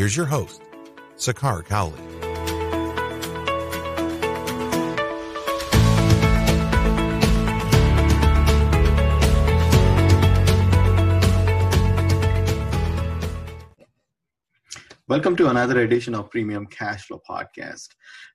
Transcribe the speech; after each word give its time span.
Here's 0.00 0.16
your 0.16 0.24
host, 0.24 0.62
Sakar 1.18 1.62
Cowley. 1.62 2.00
Welcome 15.06 15.36
to 15.36 15.50
another 15.50 15.80
edition 15.82 16.14
of 16.14 16.30
Premium 16.30 16.66
Cash 16.68 17.04
Flow 17.04 17.20
Podcast. 17.28 17.88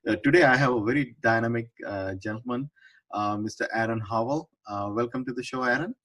Uh, 0.06 0.14
today 0.22 0.44
I 0.44 0.56
have 0.56 0.72
a 0.72 0.84
very 0.84 1.16
dynamic 1.20 1.68
uh, 1.84 2.14
gentleman, 2.14 2.70
uh, 3.12 3.38
Mr. 3.38 3.66
Aaron 3.74 3.98
Howell. 4.08 4.48
Uh, 4.68 4.90
welcome 4.92 5.24
to 5.24 5.32
the 5.32 5.42
show, 5.42 5.64
Aaron. 5.64 5.96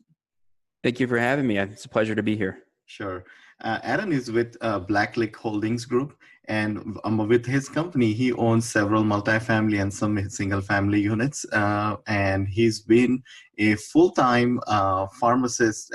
Thank 0.81 0.99
you 0.99 1.05
for 1.05 1.19
having 1.19 1.45
me. 1.45 1.59
It's 1.59 1.85
a 1.85 1.89
pleasure 1.89 2.15
to 2.15 2.23
be 2.23 2.35
here. 2.35 2.63
Sure. 2.91 3.23
Uh, 3.61 3.79
Aaron 3.83 4.11
is 4.11 4.31
with 4.31 4.57
uh, 4.61 4.79
Blacklick 4.79 5.35
Holdings 5.35 5.85
Group, 5.85 6.17
and 6.45 6.97
um, 7.05 7.25
with 7.27 7.45
his 7.45 7.69
company, 7.69 8.11
he 8.11 8.33
owns 8.33 8.67
several 8.67 9.03
multifamily 9.03 9.81
and 9.81 9.93
some 9.93 10.29
single 10.29 10.61
family 10.61 10.99
units. 10.99 11.45
and 12.07 12.47
he's 12.47 12.81
been 12.81 13.23
a 13.57 13.75
full 13.75 14.11
time 14.11 14.59
pharmacist 15.19 15.93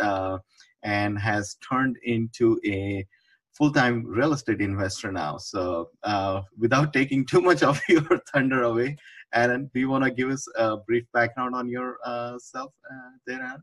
and 0.83 1.19
has 1.19 1.56
turned 1.69 1.98
into 2.05 2.58
a 2.64 3.05
full-time 3.52 4.05
real 4.06 4.33
estate 4.33 4.61
investor 4.61 5.11
now. 5.11 5.36
So 5.39 5.91
uh, 6.02 6.42
without 6.58 6.92
taking 6.92 7.27
too 7.27 7.41
much 7.41 7.62
of 7.62 7.80
your 7.89 8.20
thunder 8.33 8.62
away, 8.62 8.97
Aaron, 9.34 9.70
do 9.72 9.80
you 9.80 9.89
want 9.89 10.05
to 10.05 10.11
give 10.11 10.30
us 10.30 10.47
a 10.56 10.77
brief 10.77 11.05
background 11.12 11.55
on 11.55 11.69
yourself 11.69 12.72
uh, 12.91 12.94
uh, 12.94 13.11
there, 13.27 13.42
Aaron? 13.42 13.62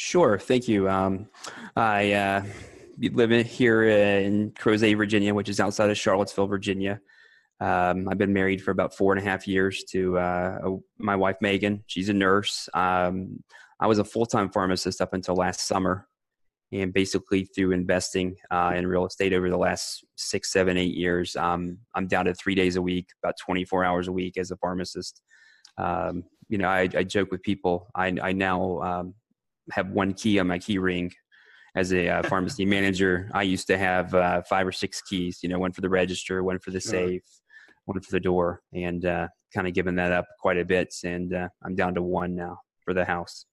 Sure. 0.00 0.38
Thank 0.38 0.68
you. 0.68 0.88
Um, 0.88 1.26
I 1.74 2.12
uh, 2.12 2.44
live 3.00 3.32
in, 3.32 3.44
here 3.44 3.82
in 3.82 4.52
Crozet, 4.52 4.96
Virginia, 4.96 5.34
which 5.34 5.48
is 5.48 5.58
outside 5.58 5.90
of 5.90 5.98
Charlottesville, 5.98 6.46
Virginia. 6.46 7.00
Um, 7.58 8.08
I've 8.08 8.16
been 8.16 8.32
married 8.32 8.62
for 8.62 8.70
about 8.70 8.96
four 8.96 9.12
and 9.12 9.20
a 9.20 9.28
half 9.28 9.48
years 9.48 9.82
to 9.90 10.16
uh, 10.16 10.76
my 10.98 11.16
wife, 11.16 11.38
Megan. 11.40 11.82
She's 11.88 12.10
a 12.10 12.12
nurse. 12.12 12.68
Um, 12.74 13.42
I 13.80 13.88
was 13.88 13.98
a 13.98 14.04
full-time 14.04 14.50
pharmacist 14.50 15.00
up 15.00 15.14
until 15.14 15.34
last 15.34 15.66
summer 15.66 16.06
and 16.70 16.92
basically 16.92 17.46
through 17.46 17.72
investing 17.72 18.36
uh, 18.52 18.74
in 18.76 18.86
real 18.86 19.04
estate 19.04 19.32
over 19.32 19.50
the 19.50 19.58
last 19.58 20.04
six, 20.16 20.52
seven, 20.52 20.76
eight 20.76 20.94
years, 20.94 21.34
um, 21.34 21.76
I'm 21.96 22.06
down 22.06 22.26
to 22.26 22.34
three 22.34 22.54
days 22.54 22.76
a 22.76 22.82
week, 22.82 23.08
about 23.20 23.34
24 23.44 23.84
hours 23.84 24.06
a 24.06 24.12
week 24.12 24.38
as 24.38 24.52
a 24.52 24.56
pharmacist. 24.58 25.22
Um, 25.76 26.22
you 26.48 26.56
know, 26.58 26.68
I, 26.68 26.88
I, 26.94 27.02
joke 27.02 27.32
with 27.32 27.42
people. 27.42 27.88
I, 27.96 28.16
I 28.22 28.32
now 28.32 28.80
um, 28.80 29.14
have 29.72 29.90
one 29.90 30.14
key 30.14 30.38
on 30.38 30.46
my 30.46 30.58
key 30.58 30.78
ring 30.78 31.10
as 31.74 31.92
a 31.92 32.08
uh, 32.08 32.22
pharmacy 32.28 32.64
manager. 32.64 33.30
I 33.32 33.42
used 33.42 33.66
to 33.68 33.78
have 33.78 34.14
uh, 34.14 34.42
five 34.42 34.66
or 34.66 34.72
six 34.72 35.02
keys. 35.02 35.40
You 35.42 35.48
know, 35.48 35.58
one 35.58 35.72
for 35.72 35.80
the 35.80 35.90
register, 35.90 36.42
one 36.42 36.58
for 36.58 36.70
the 36.70 36.80
safe, 36.80 37.22
one 37.84 38.00
for 38.00 38.10
the 38.10 38.20
door, 38.20 38.62
and 38.72 39.04
uh, 39.04 39.28
kind 39.54 39.66
of 39.66 39.74
given 39.74 39.96
that 39.96 40.12
up 40.12 40.26
quite 40.40 40.58
a 40.58 40.64
bit. 40.64 40.94
And 41.04 41.34
uh, 41.34 41.48
I'm 41.64 41.74
down 41.74 41.94
to 41.94 42.02
one 42.02 42.34
now 42.34 42.58
for 42.84 42.94
the 42.94 43.04
house 43.04 43.46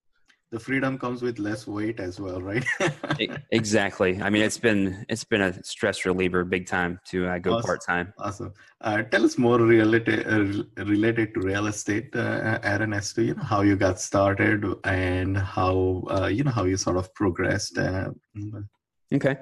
the 0.55 0.59
freedom 0.61 0.97
comes 0.97 1.21
with 1.21 1.37
less 1.37 1.67
weight 1.67 1.99
as 1.99 2.17
well 2.17 2.39
right? 2.41 2.65
Exactly. 3.51 4.11
I 4.25 4.29
mean 4.29 4.43
it's 4.47 4.61
been 4.67 5.05
it's 5.09 5.25
been 5.31 5.43
a 5.49 5.51
stress 5.63 5.97
reliever 6.05 6.41
big 6.45 6.65
time 6.65 6.93
to 7.11 7.17
uh, 7.27 7.37
go 7.39 7.51
awesome. 7.55 7.67
part-time. 7.67 8.13
awesome. 8.17 8.53
Uh, 8.79 9.01
tell 9.11 9.25
us 9.25 9.37
more 9.37 9.59
related 9.59 10.19
uh, 10.33 10.85
related 10.95 11.33
to 11.33 11.39
real 11.51 11.67
estate 11.67 12.09
uh, 12.15 12.59
aaron 12.71 12.93
as 12.93 13.11
to 13.13 13.21
you 13.27 13.33
know 13.35 13.43
how 13.43 13.61
you 13.69 13.75
got 13.75 13.99
started 13.99 14.59
and 14.85 15.37
how 15.37 15.75
uh, 16.15 16.29
you 16.35 16.43
know 16.45 16.55
how 16.59 16.65
you 16.71 16.77
sort 16.77 16.97
of 17.01 17.13
progressed 17.13 17.77
uh, 17.77 18.09
okay. 19.13 19.35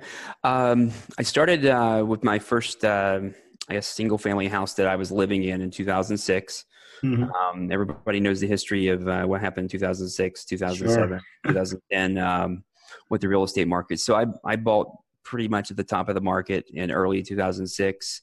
Um, 0.43 0.91
i 1.21 1.23
started 1.33 1.61
uh, 1.65 2.03
with 2.11 2.23
my 2.23 2.39
first 2.39 2.83
um, 2.85 3.35
i 3.69 3.73
guess 3.75 3.87
single 4.01 4.17
family 4.17 4.47
house 4.47 4.73
that 4.77 4.87
i 4.87 4.95
was 4.95 5.09
living 5.11 5.43
in 5.43 5.61
in 5.61 5.69
2006 5.69 6.65
Mm-hmm. 7.01 7.23
Um, 7.23 7.71
everybody 7.71 8.19
knows 8.19 8.39
the 8.39 8.47
history 8.47 8.87
of 8.87 9.07
uh, 9.07 9.23
what 9.25 9.41
happened 9.41 9.65
in 9.65 9.69
2006, 9.69 10.45
2007, 10.45 11.09
sure. 11.09 11.21
2010 11.45 12.17
um, 12.17 12.63
with 13.09 13.21
the 13.21 13.27
real 13.27 13.43
estate 13.43 13.67
market. 13.67 13.99
So 13.99 14.15
I, 14.15 14.25
I 14.45 14.55
bought 14.55 14.87
pretty 15.23 15.47
much 15.47 15.71
at 15.71 15.77
the 15.77 15.83
top 15.83 16.09
of 16.09 16.15
the 16.15 16.21
market 16.21 16.65
in 16.73 16.91
early 16.91 17.23
2006. 17.23 18.21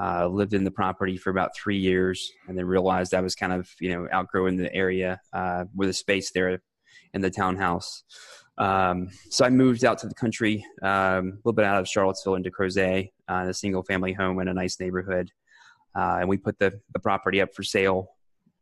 Uh, 0.00 0.28
lived 0.28 0.54
in 0.54 0.62
the 0.62 0.70
property 0.70 1.16
for 1.16 1.30
about 1.30 1.56
three 1.56 1.76
years, 1.76 2.30
and 2.46 2.56
then 2.56 2.64
realized 2.64 3.14
I 3.14 3.20
was 3.20 3.34
kind 3.34 3.52
of 3.52 3.68
you 3.80 3.90
know 3.90 4.08
outgrowing 4.12 4.56
the 4.56 4.72
area 4.72 5.20
uh, 5.32 5.64
with 5.74 5.88
a 5.88 5.92
space 5.92 6.30
there 6.30 6.62
in 7.14 7.20
the 7.20 7.30
townhouse. 7.30 8.04
Um, 8.58 9.08
so 9.30 9.44
I 9.44 9.50
moved 9.50 9.84
out 9.84 9.98
to 9.98 10.08
the 10.08 10.14
country, 10.14 10.64
um, 10.82 10.88
a 10.90 11.36
little 11.38 11.52
bit 11.52 11.64
out 11.64 11.80
of 11.80 11.88
Charlottesville 11.88 12.34
into 12.34 12.50
Crozet, 12.50 13.10
uh, 13.28 13.34
in 13.34 13.48
a 13.48 13.54
single 13.54 13.82
family 13.82 14.12
home 14.12 14.40
in 14.40 14.48
a 14.48 14.54
nice 14.54 14.78
neighborhood. 14.80 15.30
Uh, 15.98 16.18
and 16.20 16.28
we 16.28 16.36
put 16.36 16.58
the, 16.58 16.78
the 16.92 17.00
property 17.00 17.40
up 17.40 17.48
for 17.54 17.62
sale 17.62 18.10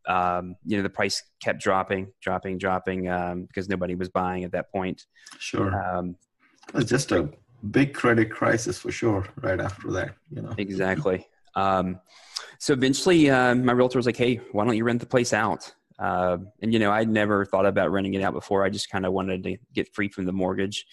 um, 0.06 0.56
you 0.64 0.76
know 0.76 0.82
the 0.82 0.90
price 0.90 1.22
kept 1.40 1.60
dropping, 1.60 2.08
dropping, 2.20 2.58
dropping 2.58 3.08
um, 3.08 3.42
because 3.42 3.68
nobody 3.68 3.94
was 3.94 4.08
buying 4.08 4.44
at 4.44 4.52
that 4.52 4.70
point. 4.70 5.04
Sure, 5.38 5.74
um, 5.74 6.16
it's 6.74 6.90
just 6.90 7.12
a 7.12 7.28
big 7.70 7.94
credit 7.94 8.30
crisis 8.30 8.78
for 8.78 8.90
sure. 8.90 9.26
Right 9.36 9.60
after 9.60 9.90
that, 9.92 10.14
you 10.30 10.42
know 10.42 10.54
exactly. 10.58 11.26
Um, 11.54 12.00
so 12.58 12.72
eventually, 12.72 13.30
uh, 13.30 13.54
my 13.54 13.72
realtor 13.72 13.98
was 13.98 14.06
like, 14.06 14.16
"Hey, 14.16 14.40
why 14.52 14.64
don't 14.64 14.76
you 14.76 14.84
rent 14.84 15.00
the 15.00 15.06
place 15.06 15.32
out?" 15.32 15.74
Uh, 15.98 16.38
and 16.60 16.72
you 16.72 16.78
know, 16.78 16.92
I'd 16.92 17.08
never 17.08 17.44
thought 17.44 17.66
about 17.66 17.90
renting 17.90 18.14
it 18.14 18.22
out 18.22 18.34
before. 18.34 18.64
I 18.64 18.70
just 18.70 18.90
kind 18.90 19.06
of 19.06 19.12
wanted 19.12 19.42
to 19.44 19.56
get 19.72 19.94
free 19.94 20.08
from 20.08 20.26
the 20.26 20.32
mortgage, 20.32 20.86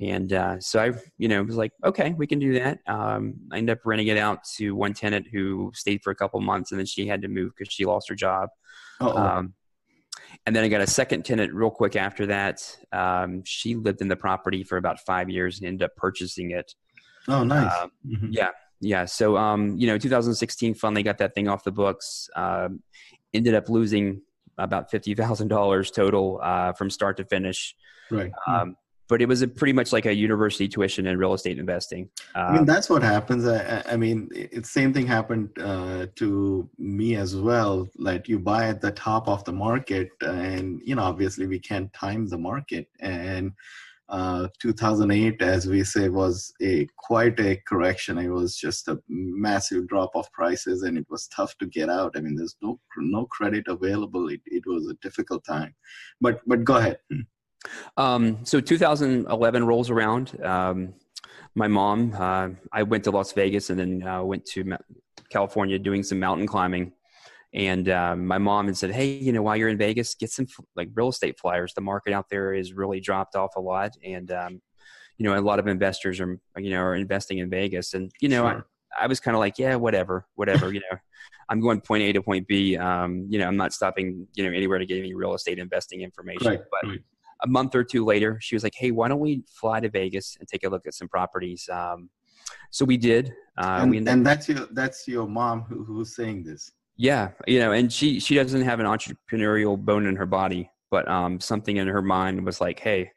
and 0.00 0.32
uh, 0.32 0.60
so 0.60 0.80
I, 0.80 0.92
you 1.18 1.28
know, 1.28 1.42
was 1.42 1.56
like, 1.56 1.72
okay, 1.84 2.14
we 2.16 2.26
can 2.26 2.38
do 2.38 2.54
that. 2.54 2.78
Um, 2.86 3.34
I 3.52 3.58
ended 3.58 3.76
up 3.76 3.84
renting 3.84 4.08
it 4.08 4.16
out 4.16 4.44
to 4.56 4.74
one 4.74 4.94
tenant 4.94 5.26
who 5.30 5.70
stayed 5.74 6.02
for 6.02 6.10
a 6.10 6.14
couple 6.14 6.40
months, 6.40 6.72
and 6.72 6.78
then 6.78 6.86
she 6.86 7.06
had 7.06 7.22
to 7.22 7.28
move 7.28 7.52
because 7.56 7.72
she 7.72 7.84
lost 7.84 8.08
her 8.08 8.14
job. 8.14 8.48
Um, 9.00 9.54
and 10.46 10.56
then 10.56 10.64
I 10.64 10.68
got 10.68 10.80
a 10.80 10.86
second 10.86 11.24
tenant 11.24 11.52
real 11.52 11.70
quick 11.70 11.96
after 11.96 12.26
that. 12.26 12.76
Um, 12.92 13.42
she 13.44 13.74
lived 13.74 14.00
in 14.00 14.08
the 14.08 14.16
property 14.16 14.64
for 14.64 14.76
about 14.76 15.00
five 15.00 15.28
years 15.28 15.58
and 15.58 15.68
ended 15.68 15.84
up 15.84 15.96
purchasing 15.96 16.52
it. 16.52 16.74
Oh, 17.28 17.44
nice. 17.44 17.70
Uh, 17.70 17.86
mm-hmm. 18.06 18.28
Yeah, 18.30 18.50
yeah. 18.80 19.04
So, 19.04 19.36
um, 19.36 19.76
you 19.76 19.86
know, 19.86 19.98
2016 19.98 20.74
finally 20.74 21.02
got 21.02 21.18
that 21.18 21.34
thing 21.34 21.48
off 21.48 21.64
the 21.64 21.72
books. 21.72 22.30
Um, 22.34 22.82
ended 23.34 23.54
up 23.54 23.68
losing 23.68 24.22
about 24.58 24.90
fifty 24.90 25.14
thousand 25.14 25.48
dollars 25.48 25.90
total 25.90 26.40
uh, 26.42 26.72
from 26.72 26.90
start 26.90 27.16
to 27.18 27.24
finish. 27.24 27.74
Right. 28.10 28.32
Um, 28.46 28.76
but 29.08 29.22
it 29.22 29.26
was 29.26 29.40
a 29.40 29.48
pretty 29.48 29.72
much 29.72 29.92
like 29.92 30.04
a 30.04 30.14
university 30.14 30.68
tuition 30.68 31.06
in 31.06 31.16
real 31.18 31.32
estate 31.32 31.58
investing. 31.58 32.10
Uh, 32.34 32.40
I 32.40 32.52
mean, 32.52 32.66
that's 32.66 32.90
what 32.90 33.02
happens. 33.02 33.46
I, 33.46 33.82
I 33.90 33.96
mean, 33.96 34.28
the 34.52 34.62
same 34.62 34.92
thing 34.92 35.06
happened 35.06 35.48
uh, 35.58 36.06
to 36.16 36.68
me 36.78 37.16
as 37.16 37.34
well. 37.34 37.88
Like 37.96 38.28
you 38.28 38.38
buy 38.38 38.68
at 38.68 38.82
the 38.82 38.92
top 38.92 39.26
of 39.26 39.44
the 39.44 39.52
market, 39.52 40.10
and 40.20 40.80
you 40.84 40.94
know, 40.94 41.02
obviously 41.02 41.46
we 41.46 41.58
can't 41.58 41.92
time 41.94 42.28
the 42.28 42.38
market, 42.38 42.88
and 43.00 43.52
uh, 44.08 44.48
2008, 44.60 45.42
as 45.42 45.66
we 45.66 45.84
say, 45.84 46.08
was 46.08 46.52
a 46.62 46.86
quite 46.96 47.38
a 47.40 47.56
correction. 47.66 48.18
It 48.18 48.28
was 48.30 48.56
just 48.56 48.88
a 48.88 48.98
massive 49.08 49.86
drop 49.86 50.12
of 50.14 50.30
prices, 50.32 50.82
and 50.82 50.96
it 50.96 51.06
was 51.10 51.28
tough 51.28 51.56
to 51.58 51.66
get 51.66 51.90
out. 51.90 52.16
I 52.16 52.20
mean, 52.20 52.34
there's 52.34 52.56
no 52.62 52.80
no 52.96 53.26
credit 53.26 53.68
available. 53.68 54.28
It, 54.28 54.40
it 54.46 54.64
was 54.66 54.88
a 54.88 54.94
difficult 55.06 55.44
time. 55.44 55.74
But 56.20 56.40
but 56.46 56.64
go 56.64 56.76
ahead. 56.76 56.98
Hmm. 57.12 57.20
Um, 57.96 58.38
so 58.44 58.60
2011 58.60 59.66
rolls 59.66 59.90
around. 59.90 60.40
Um, 60.42 60.94
my 61.54 61.66
mom, 61.66 62.14
uh, 62.16 62.50
I 62.72 62.84
went 62.84 63.04
to 63.04 63.10
Las 63.10 63.32
Vegas 63.32 63.68
and 63.70 63.78
then 63.78 64.06
uh, 64.06 64.22
went 64.22 64.46
to 64.46 64.76
California 65.30 65.78
doing 65.78 66.02
some 66.02 66.20
mountain 66.20 66.46
climbing 66.46 66.92
and 67.54 67.88
um, 67.88 68.26
my 68.26 68.38
mom 68.38 68.66
had 68.66 68.76
said, 68.76 68.90
"Hey, 68.90 69.12
you 69.14 69.32
know, 69.32 69.42
while 69.42 69.56
you're 69.56 69.68
in 69.68 69.78
Vegas, 69.78 70.14
get 70.14 70.30
some 70.30 70.46
like 70.76 70.90
real 70.94 71.08
estate 71.08 71.38
flyers. 71.38 71.72
The 71.74 71.80
market 71.80 72.12
out 72.12 72.26
there 72.30 72.52
is 72.52 72.72
really 72.72 73.00
dropped 73.00 73.36
off 73.36 73.56
a 73.56 73.60
lot, 73.60 73.96
and 74.04 74.30
um, 74.30 74.60
you 75.16 75.24
know, 75.24 75.38
a 75.38 75.40
lot 75.40 75.58
of 75.58 75.66
investors 75.66 76.20
are 76.20 76.38
you 76.56 76.70
know 76.70 76.80
are 76.80 76.94
investing 76.94 77.38
in 77.38 77.48
Vegas. 77.48 77.94
And 77.94 78.12
you 78.20 78.28
know, 78.28 78.42
sure. 78.42 78.66
I, 78.98 79.04
I 79.04 79.06
was 79.06 79.20
kind 79.20 79.34
of 79.34 79.40
like, 79.40 79.58
yeah, 79.58 79.76
whatever, 79.76 80.26
whatever. 80.34 80.72
you 80.72 80.80
know, 80.80 80.98
I'm 81.48 81.60
going 81.60 81.80
point 81.80 82.02
A 82.02 82.12
to 82.12 82.22
point 82.22 82.46
B. 82.46 82.76
Um, 82.76 83.26
you 83.30 83.38
know, 83.38 83.46
I'm 83.46 83.56
not 83.56 83.72
stopping 83.72 84.26
you 84.34 84.44
know 84.44 84.54
anywhere 84.54 84.78
to 84.78 84.86
get 84.86 84.98
any 84.98 85.14
real 85.14 85.34
estate 85.34 85.58
investing 85.58 86.02
information. 86.02 86.48
Right, 86.48 86.60
but 86.70 86.88
right. 86.88 87.00
a 87.44 87.48
month 87.48 87.74
or 87.74 87.82
two 87.82 88.04
later, 88.04 88.38
she 88.42 88.56
was 88.56 88.62
like, 88.62 88.74
"Hey, 88.76 88.90
why 88.90 89.08
don't 89.08 89.20
we 89.20 89.42
fly 89.48 89.80
to 89.80 89.88
Vegas 89.88 90.36
and 90.38 90.46
take 90.46 90.64
a 90.64 90.68
look 90.68 90.86
at 90.86 90.92
some 90.92 91.08
properties?" 91.08 91.68
Um, 91.72 92.10
So 92.70 92.84
we 92.84 92.98
did. 92.98 93.32
Uh, 93.56 93.80
and, 93.80 93.90
we 93.90 93.96
ended- 93.96 94.12
and 94.12 94.26
that's 94.26 94.48
your 94.48 94.66
that's 94.72 95.08
your 95.08 95.26
mom 95.26 95.62
who, 95.62 95.84
who's 95.84 96.14
saying 96.14 96.44
this. 96.44 96.72
Yeah, 96.98 97.30
you 97.46 97.60
know, 97.60 97.70
and 97.70 97.92
she 97.92 98.18
she 98.18 98.34
doesn't 98.34 98.62
have 98.62 98.80
an 98.80 98.86
entrepreneurial 98.86 99.78
bone 99.78 100.04
in 100.04 100.16
her 100.16 100.26
body, 100.26 100.68
but 100.90 101.08
um, 101.08 101.38
something 101.38 101.76
in 101.76 101.86
her 101.86 102.02
mind 102.02 102.44
was 102.44 102.60
like, 102.60 102.80
hey, 102.80 103.12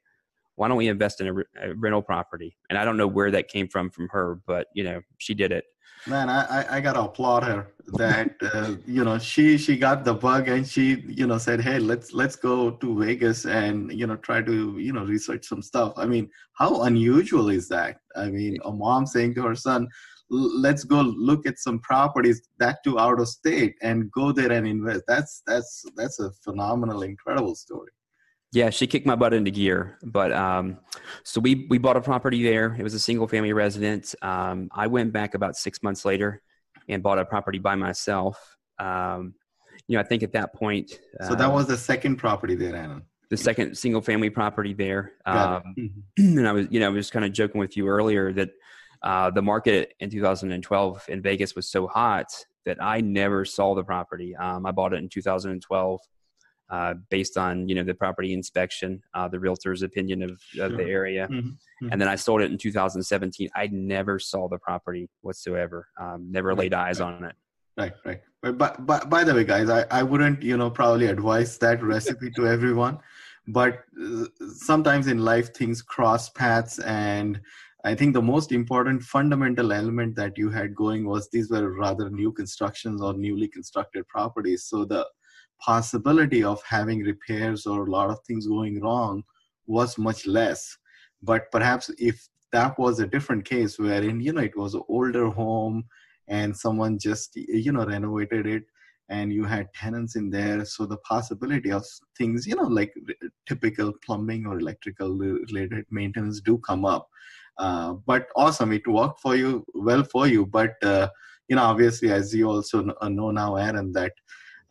why 0.55 0.67
don't 0.67 0.77
we 0.77 0.87
invest 0.87 1.19
in 1.19 1.27
a, 1.27 1.33
re- 1.33 1.43
a 1.59 1.73
rental 1.73 2.03
property? 2.03 2.55
And 2.69 2.77
I 2.77 2.85
don't 2.85 2.95
know 2.95 3.07
where 3.07 3.31
that 3.31 3.47
came 3.47 3.67
from 3.67 3.89
from 3.89 4.07
her, 4.09 4.39
but 4.45 4.67
you 4.75 4.83
know, 4.83 5.01
she 5.17 5.33
did 5.33 5.51
it. 5.51 5.65
Man, 6.07 6.29
I, 6.29 6.77
I, 6.77 6.81
gotta 6.81 7.01
applaud 7.01 7.43
her 7.43 7.73
that 7.93 8.31
uh, 8.41 8.75
you 8.87 9.03
know 9.03 9.19
she 9.19 9.55
she 9.57 9.77
got 9.77 10.03
the 10.03 10.13
bug 10.13 10.47
and 10.47 10.67
she 10.67 11.03
you 11.07 11.27
know 11.27 11.37
said 11.37 11.61
hey 11.61 11.77
let's 11.77 12.11
let's 12.11 12.35
go 12.35 12.71
to 12.71 12.99
Vegas 12.99 13.45
and 13.45 13.91
you 13.91 14.07
know 14.07 14.15
try 14.15 14.41
to 14.41 14.79
you 14.79 14.93
know 14.93 15.03
research 15.03 15.45
some 15.45 15.61
stuff. 15.61 15.93
I 15.97 16.05
mean 16.05 16.27
how 16.53 16.83
unusual 16.83 17.49
is 17.49 17.67
that? 17.69 17.97
I 18.15 18.31
mean 18.31 18.57
a 18.65 18.71
mom 18.71 19.05
saying 19.05 19.35
to 19.35 19.43
her 19.43 19.55
son 19.55 19.87
let's 20.31 20.83
go 20.85 21.01
look 21.01 21.45
at 21.45 21.59
some 21.59 21.79
properties 21.79 22.41
that 22.59 22.83
too 22.83 22.97
out 22.97 23.19
of 23.19 23.27
state 23.27 23.75
and 23.81 24.09
go 24.11 24.31
there 24.31 24.51
and 24.51 24.65
invest. 24.65 25.03
That's 25.07 25.43
that's 25.45 25.83
that's 25.95 26.19
a 26.19 26.31
phenomenal 26.43 27.03
incredible 27.03 27.55
story. 27.55 27.91
Yeah, 28.53 28.69
she 28.69 28.85
kicked 28.87 29.05
my 29.05 29.15
butt 29.15 29.33
into 29.33 29.51
gear. 29.51 29.97
But 30.03 30.31
um, 30.31 30.77
so 31.23 31.39
we 31.41 31.67
we 31.69 31.77
bought 31.77 31.97
a 31.97 32.01
property 32.01 32.43
there. 32.43 32.75
It 32.77 32.83
was 32.83 32.93
a 32.93 32.99
single 32.99 33.27
family 33.27 33.53
residence. 33.53 34.15
Um, 34.21 34.69
I 34.73 34.87
went 34.87 35.13
back 35.13 35.35
about 35.35 35.55
six 35.55 35.83
months 35.83 36.05
later 36.05 36.41
and 36.87 37.03
bought 37.03 37.19
a 37.19 37.25
property 37.25 37.59
by 37.59 37.75
myself. 37.75 38.57
Um, 38.79 39.35
you 39.87 39.97
know, 39.97 40.01
I 40.01 40.03
think 40.03 40.23
at 40.23 40.33
that 40.33 40.53
point, 40.53 40.99
So 41.27 41.35
that 41.35 41.49
uh, 41.49 41.51
was 41.51 41.67
the 41.67 41.77
second 41.77 42.15
property 42.17 42.55
there, 42.55 42.75
Anna. 42.75 43.01
the 43.29 43.37
second 43.37 43.77
single 43.77 44.01
family 44.01 44.29
property 44.29 44.73
there. 44.73 45.13
Um. 45.25 45.75
Mhm. 45.77 45.91
and 46.39 46.47
I 46.47 46.51
was, 46.53 46.67
you 46.69 46.79
know, 46.79 46.87
I 46.87 46.89
was 46.89 47.09
kind 47.09 47.25
of 47.25 47.33
joking 47.33 47.59
with 47.59 47.75
you 47.75 47.87
earlier 47.87 48.31
that 48.33 48.51
uh, 49.03 49.29
the 49.31 49.41
market 49.41 49.93
in 49.99 50.09
2012 50.09 51.05
in 51.09 51.21
Vegas 51.21 51.55
was 51.55 51.69
so 51.69 51.87
hot 51.87 52.27
that 52.65 52.81
I 52.81 53.01
never 53.01 53.45
saw 53.45 53.73
the 53.73 53.83
property. 53.83 54.35
Um, 54.35 54.65
I 54.65 54.71
bought 54.71 54.93
it 54.93 54.97
in 54.97 55.09
2012 55.09 55.99
uh, 56.69 56.93
based 57.09 57.37
on 57.37 57.67
you 57.67 57.75
know 57.75 57.83
the 57.83 57.93
property 57.93 58.33
inspection, 58.33 59.01
uh, 59.13 59.27
the 59.27 59.39
realtor's 59.39 59.81
opinion 59.81 60.23
of, 60.23 60.31
of 60.59 60.71
the 60.71 60.77
Sure. 60.77 60.87
area, 60.87 61.27
Mhm. 61.29 61.57
and 61.91 61.99
then 61.99 62.07
I 62.07 62.15
sold 62.15 62.41
it 62.41 62.51
in 62.51 62.57
2017. 62.57 63.49
I 63.55 63.67
never 63.67 64.19
saw 64.19 64.47
the 64.47 64.57
property 64.57 65.09
whatsoever. 65.21 65.87
Um, 65.99 66.31
never 66.31 66.55
laid 66.55 66.73
eyes 66.73 67.01
right. 67.01 67.13
on 67.13 67.23
it. 67.25 67.35
Right, 67.77 67.93
right. 68.05 68.21
But, 68.41 68.57
but, 68.57 68.85
but 68.85 69.09
by 69.09 69.23
the 69.23 69.33
way, 69.33 69.43
guys, 69.43 69.69
I, 69.69 69.85
I 69.91 70.03
wouldn't, 70.03 70.41
you 70.43 70.57
know, 70.57 70.69
probably 70.69 71.07
advise 71.07 71.57
that 71.59 71.81
recipe 71.83 72.29
to 72.31 72.47
everyone. 72.47 72.99
But 73.47 73.83
uh, 74.01 74.25
sometimes 74.55 75.07
in 75.07 75.19
life, 75.19 75.53
things 75.53 75.81
cross 75.81 76.29
paths. 76.29 76.79
And 76.79 77.41
I 77.83 77.95
think 77.95 78.13
the 78.13 78.21
most 78.21 78.51
important 78.51 79.01
fundamental 79.01 79.73
element 79.73 80.15
that 80.15 80.37
you 80.37 80.49
had 80.49 80.75
going 80.75 81.05
was 81.05 81.29
these 81.29 81.49
were 81.49 81.71
rather 81.77 82.09
new 82.09 82.31
constructions 82.31 83.01
or 83.01 83.13
newly 83.13 83.47
constructed 83.47 84.07
properties. 84.07 84.65
So 84.65 84.85
the 84.85 85.07
possibility 85.59 86.43
of 86.43 86.61
having 86.63 87.03
repairs 87.03 87.65
or 87.65 87.85
a 87.87 87.91
lot 87.91 88.09
of 88.09 88.19
things 88.27 88.45
going 88.47 88.81
wrong 88.81 89.23
was 89.65 89.97
much 89.97 90.27
less. 90.27 90.77
But 91.23 91.51
perhaps 91.51 91.89
if 91.97 92.27
that 92.51 92.77
was 92.77 92.99
a 92.99 93.07
different 93.07 93.45
case 93.45 93.79
wherein, 93.79 94.19
you 94.19 94.33
know, 94.33 94.41
it 94.41 94.57
was 94.57 94.75
an 94.75 94.83
older 94.87 95.29
home, 95.29 95.85
and 96.31 96.55
someone 96.55 96.97
just 96.97 97.35
you 97.35 97.71
know 97.71 97.85
renovated 97.85 98.47
it 98.47 98.63
and 99.09 99.33
you 99.33 99.43
had 99.43 99.73
tenants 99.73 100.15
in 100.15 100.29
there 100.29 100.63
so 100.65 100.85
the 100.85 100.97
possibility 100.97 101.71
of 101.71 101.85
things 102.17 102.47
you 102.47 102.55
know 102.55 102.69
like 102.79 102.93
typical 103.47 103.93
plumbing 104.05 104.45
or 104.45 104.57
electrical 104.57 105.17
related 105.17 105.85
maintenance 105.91 106.39
do 106.41 106.57
come 106.59 106.85
up 106.85 107.07
uh, 107.57 107.93
but 108.05 108.27
awesome 108.35 108.71
it 108.71 108.87
worked 108.87 109.19
for 109.19 109.35
you 109.35 109.65
well 109.73 110.03
for 110.03 110.27
you 110.27 110.45
but 110.45 110.73
uh, 110.83 111.07
you 111.47 111.55
know 111.55 111.63
obviously 111.63 112.11
as 112.11 112.33
you 112.33 112.49
also 112.49 112.87
uh, 113.01 113.09
know 113.09 113.31
now 113.31 113.55
aaron 113.55 113.91
that 113.91 114.13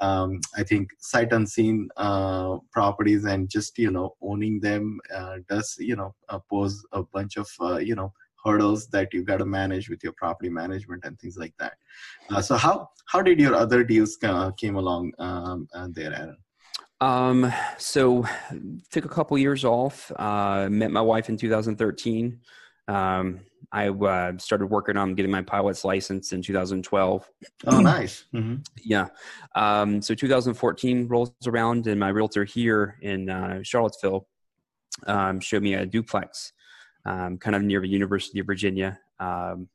um, 0.01 0.41
i 0.57 0.63
think 0.63 0.89
sight 0.99 1.33
unseen 1.33 1.89
uh, 1.97 2.57
properties 2.73 3.25
and 3.25 3.49
just 3.51 3.79
you 3.79 3.91
know 3.91 4.15
owning 4.23 4.61
them 4.61 4.99
uh, 5.15 5.37
does 5.49 5.77
you 5.79 5.97
know 5.97 6.15
pose 6.49 6.85
a 6.93 7.03
bunch 7.03 7.37
of 7.37 7.49
you 7.81 7.95
know 7.95 8.13
hurdles 8.45 8.87
that 8.89 9.13
you 9.13 9.23
got 9.23 9.37
to 9.37 9.45
manage 9.45 9.91
with 9.91 10.03
your 10.03 10.15
property 10.15 10.49
management 10.49 11.05
and 11.05 11.19
things 11.19 11.37
like 11.37 11.53
that. 11.59 11.75
So 12.43 12.57
how 12.57 12.89
how 13.05 13.21
did 13.21 13.39
your 13.39 13.55
other 13.55 13.85
deals 13.85 14.17
came 14.57 14.77
along 14.77 15.13
um, 15.19 15.69
there, 15.93 16.15
Aaron? 16.15 16.39
Um, 17.01 17.51
so 17.79 18.25
took 18.91 19.05
a 19.05 19.09
couple 19.09 19.39
years 19.39 19.65
off. 19.65 20.13
Uh, 20.17 20.69
met 20.71 20.91
my 20.91 21.01
wife 21.01 21.29
in 21.29 21.37
2013. 21.37 22.39
Um, 22.91 23.41
I 23.73 23.89
uh, 23.89 24.33
started 24.39 24.67
working 24.67 24.97
on 24.97 25.15
getting 25.15 25.31
my 25.31 25.43
pilot's 25.43 25.85
license 25.85 26.33
in 26.33 26.43
2012. 26.43 27.31
Oh, 27.67 27.81
nice. 27.81 28.25
hmm 28.33 28.57
Yeah. 28.83 29.09
Um, 29.55 30.03
so 30.03 30.15
2014 30.15 31.07
rolls 31.07 31.33
around, 31.47 31.87
and 31.87 32.01
my 32.01 32.09
realtor 32.09 32.45
here 32.45 32.99
in 33.01 33.31
uh, 33.31 33.61
Charlottesville 33.63 34.27
um, 35.07 35.39
showed 35.39 35.63
me 35.63 35.75
a 35.75 35.87
duplex, 35.87 36.53
um, 37.05 37.39
kind 37.39 37.55
of 37.55 37.63
near 37.63 37.81
the 37.81 37.89
University 37.89 38.41
of 38.41 38.47
Virginia, 38.47 38.99
um, 39.21 39.69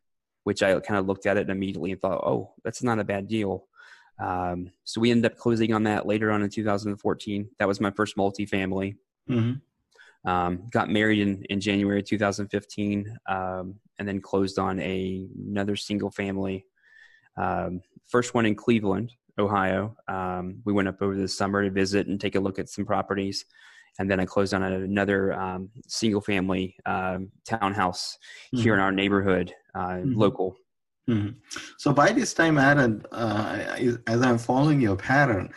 which 0.43 0.61
I 0.61 0.77
kind 0.81 0.99
of 0.99 1.07
looked 1.07 1.25
at 1.25 1.37
it 1.37 1.49
immediately 1.49 1.91
and 1.93 2.01
thought, 2.01 2.21
oh, 2.25 2.53
that's 2.65 2.83
not 2.83 2.99
a 2.99 3.05
bad 3.05 3.27
deal. 3.29 3.65
Um, 4.19 4.71
so 4.83 4.99
we 4.99 5.11
ended 5.11 5.31
up 5.31 5.37
closing 5.37 5.73
on 5.73 5.83
that 5.83 6.05
later 6.05 6.31
on 6.31 6.41
in 6.41 6.49
2014. 6.49 7.49
That 7.59 7.67
was 7.67 7.79
my 7.79 7.91
first 7.91 8.17
multifamily. 8.17 8.97
hmm 9.27 9.53
Um, 10.25 10.67
got 10.71 10.89
married 10.89 11.19
in, 11.19 11.43
in 11.49 11.59
January 11.59 12.01
2015, 12.01 13.17
um, 13.27 13.75
and 13.99 14.07
then 14.07 14.19
closed 14.21 14.57
on 14.59 14.79
a 14.79 15.27
another 15.47 15.75
single 15.75 16.11
family. 16.11 16.65
Um, 17.37 17.81
first 18.07 18.33
one 18.33 18.45
in 18.45 18.55
Cleveland, 18.55 19.11
Ohio. 19.37 19.95
Um, 20.07 20.61
we 20.65 20.73
went 20.73 20.87
up 20.87 21.01
over 21.01 21.15
the 21.15 21.27
summer 21.27 21.63
to 21.63 21.69
visit 21.69 22.07
and 22.07 22.19
take 22.19 22.35
a 22.35 22.39
look 22.39 22.59
at 22.59 22.69
some 22.69 22.85
properties, 22.85 23.45
and 23.99 24.09
then 24.09 24.19
I 24.19 24.25
closed 24.25 24.53
on 24.53 24.63
another 24.63 25.33
um, 25.33 25.69
single 25.87 26.21
family 26.21 26.75
um, 26.85 27.29
townhouse 27.45 28.17
here 28.51 28.73
in 28.73 28.79
our 28.79 28.91
neighborhood, 28.91 29.53
uh, 29.75 30.01
Mhm. 30.03 30.15
local. 30.15 30.55
hmm 31.07 31.29
So 31.77 31.93
by 31.93 32.11
this 32.11 32.33
time, 32.33 32.57
Aaron, 32.57 33.03
uh, 33.11 33.77
as 34.07 34.21
I'm 34.21 34.39
following 34.39 34.81
your 34.81 34.95
pattern, 34.97 35.53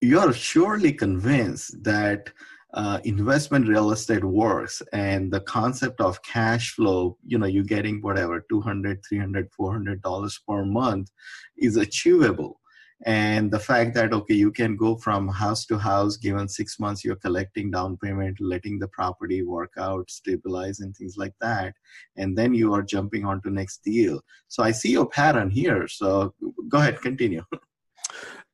you're 0.00 0.32
surely 0.32 0.92
convinced 0.92 1.82
that 1.84 2.32
uh, 2.74 2.98
investment 3.04 3.68
real 3.68 3.90
estate 3.90 4.24
works 4.24 4.82
and 4.92 5.30
the 5.30 5.40
concept 5.40 6.00
of 6.00 6.22
cash 6.22 6.74
flow, 6.74 7.16
you 7.24 7.38
know, 7.38 7.46
you're 7.46 7.64
getting 7.64 8.00
whatever, 8.00 8.44
200, 8.48 9.00
300, 9.06 9.50
400 9.52 10.00
dollars 10.02 10.40
per 10.48 10.64
month 10.64 11.10
is 11.56 11.76
achievable. 11.76 12.60
And 13.04 13.50
the 13.50 13.58
fact 13.58 13.94
that, 13.94 14.12
okay, 14.12 14.34
you 14.34 14.52
can 14.52 14.76
go 14.76 14.96
from 14.96 15.26
house 15.26 15.66
to 15.66 15.76
house, 15.76 16.16
given 16.16 16.48
six 16.48 16.78
months, 16.78 17.04
you're 17.04 17.16
collecting 17.16 17.70
down 17.70 17.96
payment, 17.96 18.38
letting 18.40 18.78
the 18.78 18.86
property 18.88 19.42
work 19.42 19.72
out, 19.76 20.08
stabilize, 20.08 20.78
and 20.80 20.96
things 20.96 21.16
like 21.16 21.34
that. 21.40 21.74
And 22.16 22.38
then 22.38 22.54
you 22.54 22.72
are 22.74 22.82
jumping 22.82 23.24
on 23.24 23.42
to 23.42 23.50
next 23.50 23.82
deal. 23.82 24.20
So 24.46 24.62
I 24.62 24.70
see 24.70 24.92
your 24.92 25.08
pattern 25.08 25.50
here. 25.50 25.88
So 25.88 26.32
go 26.68 26.78
ahead, 26.78 27.00
continue. 27.00 27.42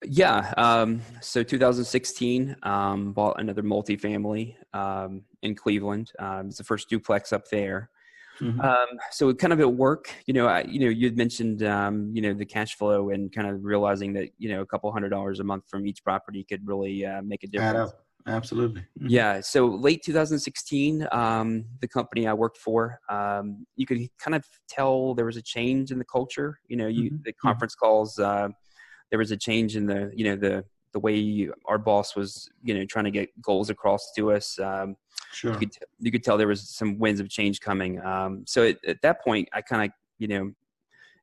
Yeah. 0.05 0.53
Um, 0.57 1.01
so 1.21 1.43
2016, 1.43 2.57
um, 2.63 3.13
bought 3.13 3.41
another 3.41 3.63
multifamily 3.63 4.55
um, 4.73 5.23
in 5.43 5.55
Cleveland. 5.55 6.13
Um, 6.19 6.49
it's 6.49 6.59
the 6.59 6.65
first 6.65 6.89
duplex 6.89 7.33
up 7.33 7.49
there. 7.51 7.91
Mhm. 8.41 8.63
Um, 8.63 8.99
so 9.11 9.35
kind 9.35 9.53
of 9.53 9.59
at 9.59 9.73
work, 9.73 10.13
you 10.27 10.35
know, 10.35 10.47
I, 10.47 10.63
you 10.63 10.79
know, 10.79 10.87
you'd 10.89 11.17
mentioned, 11.17 11.65
um, 11.65 12.13
you 12.15 12.23
know, 12.23 12.33
the 12.33 12.47
cash 12.47 12.77
flow 12.77 13.11
and 13.11 13.33
kind 13.33 13.49
of 13.49 13.65
realizing 13.65 14.13
that, 14.13 14.29
you 14.39 14.49
know, 14.49 14.61
a 14.61 14.67
couple 14.67 14.93
hundred 14.93 15.09
dollars 15.09 15.41
a 15.41 15.45
month 15.45 15.65
from 15.69 15.85
each 15.87 16.05
property 16.05 16.45
could 16.45 16.65
really 16.65 17.05
uh, 17.05 17.21
make 17.23 17.43
a 17.43 17.49
difference. 17.49 17.93
Absolutely. 18.29 18.83
Mhm. 19.01 19.07
Yeah. 19.11 19.41
So 19.41 19.67
late 19.67 20.03
2016, 20.05 21.09
um, 21.11 21.65
the 21.81 21.89
company 21.89 22.29
I 22.29 22.33
worked 22.35 22.59
for, 22.59 23.01
um, 23.09 23.67
you 23.75 23.87
could 23.87 24.07
kind 24.19 24.37
of 24.37 24.45
tell 24.69 25.15
there 25.15 25.25
was 25.25 25.37
a 25.37 25.43
change 25.43 25.91
in 25.91 25.99
the 25.99 26.05
culture. 26.05 26.61
You 26.69 26.77
know, 26.77 26.87
you 26.87 27.11
Mhm. 27.11 27.25
the 27.25 27.33
conference 27.33 27.75
calls, 27.75 28.19
uh, 28.21 28.51
there 29.11 29.19
was 29.19 29.31
a 29.31 29.37
change 29.37 29.77
in 29.77 29.87
the, 29.87 30.11
you 30.15 30.25
know, 30.25 30.37
the 30.37 30.65
the 30.93 30.99
way 30.99 31.15
you, 31.15 31.53
our 31.67 31.77
boss 31.77 32.17
was, 32.17 32.49
you 32.63 32.73
know, 32.73 32.85
trying 32.87 33.05
to 33.05 33.11
get 33.11 33.29
goals 33.43 33.69
across 33.69 34.13
to 34.17 34.33
us. 34.33 34.59
Um, 34.59 34.97
Sure. 35.33 35.53
you 35.53 35.59
could 35.59 35.73
t- 35.73 35.81
you 35.99 36.11
could 36.11 36.25
tell 36.25 36.39
there 36.39 36.49
was 36.49 36.71
some 36.71 36.99
winds 36.99 37.21
of 37.21 37.29
change 37.29 37.61
coming. 37.61 38.01
Um, 38.03 38.45
so 38.47 38.67
at, 38.67 38.79
at 38.87 39.03
that 39.03 39.23
point, 39.23 39.49
I 39.53 39.61
kind 39.61 39.85
of 39.85 39.91
you 40.19 40.29
know 40.29 40.53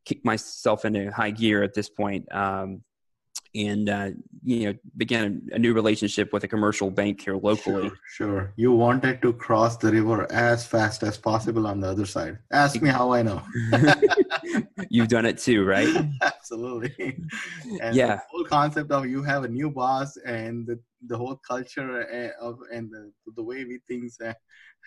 kicked 0.06 0.24
myself 0.24 0.86
into 0.86 1.12
high 1.12 1.32
gear 1.32 1.64
at 1.64 1.74
this 1.74 1.90
point, 1.90 2.32
um, 2.32 2.84
and 3.56 3.90
uh, 3.90 4.10
you 4.44 4.66
know 4.66 4.74
began 4.98 5.42
a, 5.52 5.56
a 5.56 5.60
new 5.60 5.74
relationship 5.74 6.34
with 6.34 6.44
a 6.44 6.48
commercial 6.48 6.92
bank 6.92 7.22
here 7.22 7.36
locally. 7.36 7.90
Sure, 7.90 7.98
sure. 8.08 8.54
You 8.58 8.72
wanted 8.74 9.22
to 9.22 9.34
cross 9.34 9.78
the 9.78 9.92
river 9.92 10.32
as 10.32 10.66
fast 10.68 11.04
as 11.04 11.18
possible 11.18 11.66
on 11.66 11.80
the 11.80 11.88
other 11.90 12.06
side. 12.06 12.38
Ask 12.52 12.82
me 12.82 12.90
how 12.90 13.12
I 13.14 13.22
know. 13.22 13.42
You've 14.90 15.08
done 15.08 15.26
it 15.26 15.38
too, 15.38 15.66
right? 15.66 15.90
Absolutely. 16.22 17.18
And 17.82 17.96
Yeah. 17.96 18.16
the 18.16 18.22
whole 18.30 18.46
concept 18.46 18.92
of 18.92 19.06
you 19.08 19.24
have 19.24 19.44
a 19.44 19.48
new 19.48 19.72
boss 19.72 20.18
and 20.18 20.68
the, 20.68 20.80
the 21.08 21.18
whole 21.18 21.40
culture 21.48 22.02
uh, 22.02 22.46
of 22.46 22.60
and 22.74 22.92
the, 22.92 23.12
the 23.36 23.44
way 23.44 23.64
we 23.66 23.80
things 23.88 24.18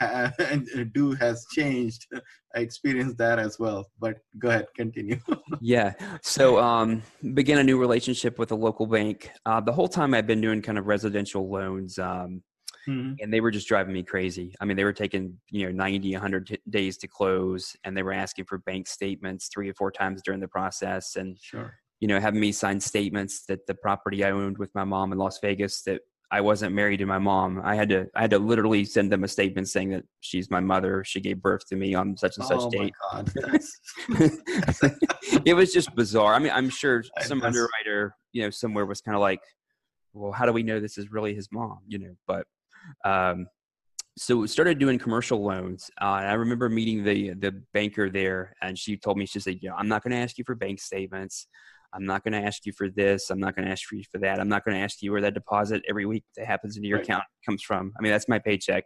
uh, 0.01 0.31
and 0.39 0.69
do 0.93 1.13
has 1.13 1.47
changed. 1.53 2.07
I 2.55 2.61
experienced 2.61 3.19
that 3.19 3.39
as 3.39 3.59
well. 3.59 3.91
But 3.99 4.19
go 4.39 4.49
ahead, 4.49 4.67
continue. 4.77 5.19
yeah. 5.61 5.95
So 6.23 6.59
um, 6.59 7.03
began 7.35 7.59
a 7.59 7.65
new 7.65 7.79
relationship 7.79 8.39
with 8.39 8.53
a 8.53 8.55
local 8.55 8.87
bank. 8.87 9.31
Uh, 9.45 9.61
the 9.61 9.73
whole 9.73 9.89
time 9.89 10.15
I've 10.15 10.27
been 10.27 10.41
doing 10.41 10.63
kind 10.63 10.79
of 10.79 10.87
residential 10.87 11.51
loans. 11.51 11.99
Um, 11.99 12.43
mm-hmm. 12.89 13.15
And 13.21 13.33
they 13.33 13.41
were 13.41 13.51
just 13.51 13.69
driving 13.69 13.93
me 13.93 14.03
crazy. 14.03 14.55
I 14.61 14.65
mean, 14.65 14.77
they 14.77 14.85
were 14.85 14.93
taking, 14.93 15.37
you 15.51 15.67
know, 15.67 15.73
90, 15.73 16.13
100 16.13 16.47
t- 16.47 16.59
days 16.71 16.97
to 16.99 17.09
close, 17.09 17.77
and 17.85 17.97
they 17.97 18.03
were 18.03 18.13
asking 18.13 18.45
for 18.45 18.59
bank 18.59 18.87
statements 18.87 19.49
three 19.53 19.69
or 19.69 19.75
four 19.75 19.91
times 19.91 20.23
during 20.25 20.41
the 20.41 20.49
process. 20.49 21.17
And, 21.17 21.37
sure. 21.41 21.75
you 22.01 22.09
know, 22.09 22.21
having 22.21 22.41
me 22.41 22.53
sign 22.53 22.81
statements 22.81 23.45
that 23.47 23.67
the 23.67 23.75
property 23.75 24.25
I 24.25 24.31
owned 24.31 24.59
with 24.59 24.75
my 24.75 24.85
mom 24.85 25.13
in 25.13 25.19
Las 25.19 25.39
Vegas 25.41 25.83
that 25.83 26.03
I 26.31 26.43
wasn't 26.43 26.75
married 26.75 26.99
to 26.99 27.07
my 27.07 27.19
mom. 27.19 27.61
I 27.65 27.75
had 27.75 27.89
to 27.89 28.07
I 28.15 28.21
had 28.21 28.31
to 28.31 28.39
literally 28.39 28.85
send 28.85 29.11
them 29.11 29.25
a 29.25 29.29
statement 29.29 29.69
saying 29.69 29.91
that 29.91 30.05
she's 30.21 30.51
my 30.51 30.61
mother. 30.61 31.03
She 31.05 31.21
gave 31.21 31.41
birth 31.41 31.67
to 31.69 31.77
me 31.77 31.95
on 31.95 32.17
such 32.17 32.37
and 32.37 32.47
such 32.47 32.61
oh 32.61 32.71
date. 32.71 32.93
God, 33.11 33.33
it 35.47 35.55
was 35.55 35.73
just 35.73 35.95
bizarre. 35.95 36.35
I 36.35 36.39
mean, 36.39 36.53
I'm 36.53 36.69
sure 36.69 37.03
some 37.23 37.43
underwriter, 37.43 38.15
you 38.33 38.43
know, 38.43 38.51
somewhere 38.51 38.85
was 38.85 39.01
kind 39.01 39.15
of 39.15 39.23
like, 39.23 39.41
"Well, 40.13 40.33
how 40.33 40.45
do 40.45 40.53
we 40.53 40.63
know 40.63 40.81
this 40.81 40.99
is 40.99 41.11
really 41.11 41.35
his 41.35 41.49
mom?" 41.51 41.79
You 41.87 41.99
know, 41.99 42.15
but 42.27 42.47
um, 43.05 43.47
so 44.19 44.45
started 44.45 44.79
doing 44.79 44.99
commercial 44.99 45.43
loans. 45.43 45.91
Uh, 45.99 46.05
I 46.05 46.35
remember 46.35 46.69
meeting 46.69 47.05
the 47.05 47.31
the 47.35 47.63
banker 47.73 48.11
there, 48.11 48.55
and 48.61 48.79
she 48.79 48.99
told 48.99 49.17
me 49.17 49.25
she 49.25 49.41
said, 49.41 49.59
"You 49.63 49.71
know, 49.71 49.77
I'm 49.77 49.89
not 49.89 50.03
going 50.03 50.11
to 50.11 50.19
ask 50.19 50.37
you 50.37 50.45
for 50.45 50.55
bank 50.55 50.79
statements. 50.79 51.47
I'm 51.93 52.05
not 52.05 52.23
going 52.25 52.33
to 52.33 52.47
ask 52.47 52.67
you 52.67 52.73
for 52.73 52.89
this. 52.91 53.31
I'm 53.31 53.41
not 53.41 53.57
going 53.57 53.67
to 53.67 53.73
ask 53.73 53.91
you 53.91 54.03
for 54.11 54.19
that. 54.19 54.41
I'm 54.41 54.49
not 54.49 54.65
going 54.65 54.77
to 54.77 54.83
ask 54.83 55.03
you 55.03 55.13
where 55.13 55.23
that 55.23 55.35
deposit 55.35 55.83
every 55.89 56.07
week 56.07 56.25
that 56.37 56.47
happens 56.47 56.77
into 56.77 56.89
your 56.89 56.99
right. 56.99 57.05
account 57.05 57.25
comes 57.47 57.63
from. 57.63 57.93
I 57.99 58.03
mean, 58.03 58.13
that's 58.13 58.29
my 58.29 58.39
paycheck. 58.39 58.85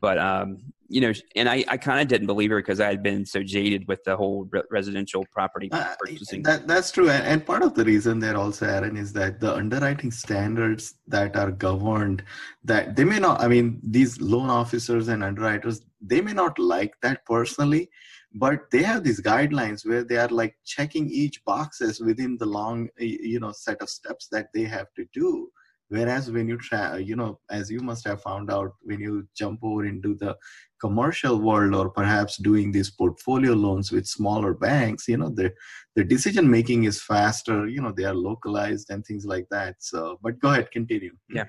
But, 0.00 0.16
um, 0.16 0.58
you 0.88 1.02
know, 1.02 1.12
and 1.36 1.46
I, 1.46 1.62
I 1.68 1.76
kind 1.76 2.00
of 2.00 2.08
didn't 2.08 2.26
believe 2.26 2.50
her 2.50 2.56
because 2.56 2.80
I 2.80 2.86
had 2.86 3.02
been 3.02 3.26
so 3.26 3.42
jaded 3.42 3.86
with 3.86 4.02
the 4.04 4.16
whole 4.16 4.48
re- 4.50 4.62
residential 4.70 5.26
property 5.30 5.68
uh, 5.70 5.94
purchasing. 5.98 6.42
That, 6.42 6.66
that's 6.66 6.90
true. 6.90 7.10
And, 7.10 7.26
and 7.26 7.46
part 7.46 7.62
of 7.62 7.74
the 7.74 7.84
reason 7.84 8.18
there 8.18 8.36
also, 8.36 8.66
Aaron, 8.66 8.96
is 8.96 9.12
that 9.12 9.40
the 9.40 9.54
underwriting 9.54 10.10
standards 10.10 10.94
that 11.08 11.36
are 11.36 11.50
governed, 11.50 12.24
that 12.64 12.96
they 12.96 13.04
may 13.04 13.18
not, 13.18 13.42
I 13.42 13.48
mean, 13.48 13.78
these 13.82 14.18
loan 14.20 14.48
officers 14.48 15.08
and 15.08 15.22
underwriters, 15.22 15.82
they 16.00 16.22
may 16.22 16.32
not 16.32 16.58
like 16.58 16.94
that 17.02 17.26
personally 17.26 17.90
but 18.34 18.70
they 18.70 18.82
have 18.82 19.02
these 19.02 19.20
guidelines 19.20 19.86
where 19.86 20.04
they 20.04 20.16
are 20.16 20.28
like 20.28 20.56
checking 20.64 21.10
each 21.10 21.44
boxes 21.44 22.00
within 22.00 22.36
the 22.38 22.46
long 22.46 22.88
you 22.98 23.40
know 23.40 23.52
set 23.52 23.80
of 23.82 23.90
steps 23.90 24.28
that 24.30 24.48
they 24.54 24.64
have 24.64 24.86
to 24.96 25.04
do. 25.12 25.50
Whereas 25.88 26.30
when 26.30 26.48
you 26.48 26.56
try 26.56 26.98
you 26.98 27.16
know 27.16 27.40
as 27.50 27.70
you 27.70 27.80
must 27.80 28.06
have 28.06 28.22
found 28.22 28.50
out 28.50 28.72
when 28.82 29.00
you 29.00 29.26
jump 29.36 29.60
over 29.62 29.84
into 29.84 30.14
the 30.14 30.36
commercial 30.80 31.38
world 31.40 31.74
or 31.74 31.90
perhaps 31.90 32.36
doing 32.36 32.72
these 32.72 32.90
portfolio 32.90 33.52
loans 33.52 33.92
with 33.92 34.06
smaller 34.06 34.54
banks 34.54 35.06
you 35.08 35.16
know 35.16 35.28
the 35.28 35.52
the 35.96 36.04
decision 36.04 36.50
making 36.50 36.84
is 36.84 37.02
faster 37.02 37.66
you 37.66 37.80
know 37.82 37.92
they 37.92 38.04
are 38.04 38.14
localized 38.14 38.90
and 38.90 39.04
things 39.04 39.24
like 39.24 39.46
that. 39.50 39.76
So 39.78 40.18
but 40.22 40.38
go 40.38 40.50
ahead 40.50 40.70
continue. 40.70 41.12
Yeah. 41.28 41.44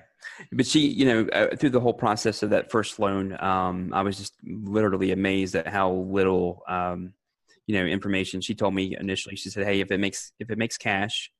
But 0.52 0.66
she 0.66 0.80
you 0.80 1.04
know 1.04 1.28
uh, 1.32 1.56
through 1.56 1.70
the 1.70 1.80
whole 1.80 1.94
process 1.94 2.42
of 2.42 2.50
that 2.50 2.70
first 2.70 2.98
loan 2.98 3.36
um, 3.42 3.92
i 3.92 4.02
was 4.02 4.18
just 4.18 4.34
literally 4.44 5.12
amazed 5.12 5.54
at 5.54 5.66
how 5.66 5.90
little 5.92 6.62
um, 6.68 7.14
you 7.66 7.74
know 7.74 7.84
information 7.84 8.40
she 8.40 8.54
told 8.54 8.74
me 8.74 8.96
initially. 8.98 9.36
She 9.36 9.50
said 9.50 9.64
hey 9.64 9.80
if 9.80 9.90
it 9.90 9.98
makes 9.98 10.32
if 10.38 10.50
it 10.50 10.58
makes 10.58 10.76
cash 10.76 11.30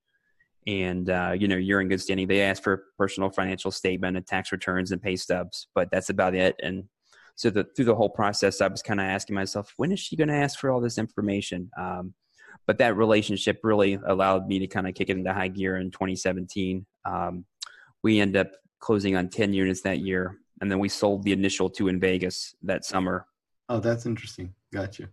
and 0.66 1.10
uh, 1.10 1.34
you 1.36 1.48
know 1.48 1.56
you're 1.56 1.80
in 1.80 1.88
good 1.88 2.00
standing 2.00 2.28
they 2.28 2.42
ask 2.42 2.62
for 2.62 2.84
personal 2.96 3.30
financial 3.30 3.70
statement 3.70 4.16
and 4.16 4.26
tax 4.26 4.52
returns 4.52 4.92
and 4.92 5.02
pay 5.02 5.16
stubs 5.16 5.68
but 5.74 5.88
that's 5.90 6.10
about 6.10 6.34
it. 6.34 6.56
And 6.62 6.84
so 7.34 7.50
the, 7.50 7.64
through 7.74 7.86
the 7.86 7.94
whole 7.94 8.10
process 8.10 8.60
i 8.60 8.68
was 8.68 8.82
kind 8.82 9.00
of 9.00 9.06
asking 9.06 9.34
myself 9.34 9.72
when 9.76 9.92
is 9.92 10.00
she 10.00 10.16
going 10.16 10.28
to 10.28 10.34
ask 10.34 10.58
for 10.58 10.70
all 10.70 10.80
this 10.80 10.98
information? 10.98 11.70
Um, 11.78 12.14
but 12.66 12.78
that 12.78 12.96
relationship 12.96 13.58
really 13.64 13.98
allowed 14.06 14.46
me 14.46 14.58
to 14.60 14.66
kind 14.66 14.86
of 14.86 14.94
kick 14.94 15.08
it 15.10 15.16
into 15.16 15.32
high 15.32 15.48
gear 15.48 15.76
in 15.76 15.90
2017 15.90 16.86
um, 17.04 17.44
we 18.02 18.20
end 18.20 18.36
up 18.36 18.50
closing 18.80 19.16
on 19.16 19.28
10 19.28 19.52
units 19.52 19.80
that 19.82 19.98
year 20.00 20.36
and 20.60 20.70
then 20.70 20.78
we 20.78 20.88
sold 20.88 21.24
the 21.24 21.32
initial 21.32 21.68
two 21.68 21.88
in 21.88 21.98
vegas 21.98 22.54
that 22.62 22.84
summer. 22.84 23.26
Oh 23.68 23.80
that's 23.80 24.06
interesting. 24.06 24.54
Gotcha 24.72 25.08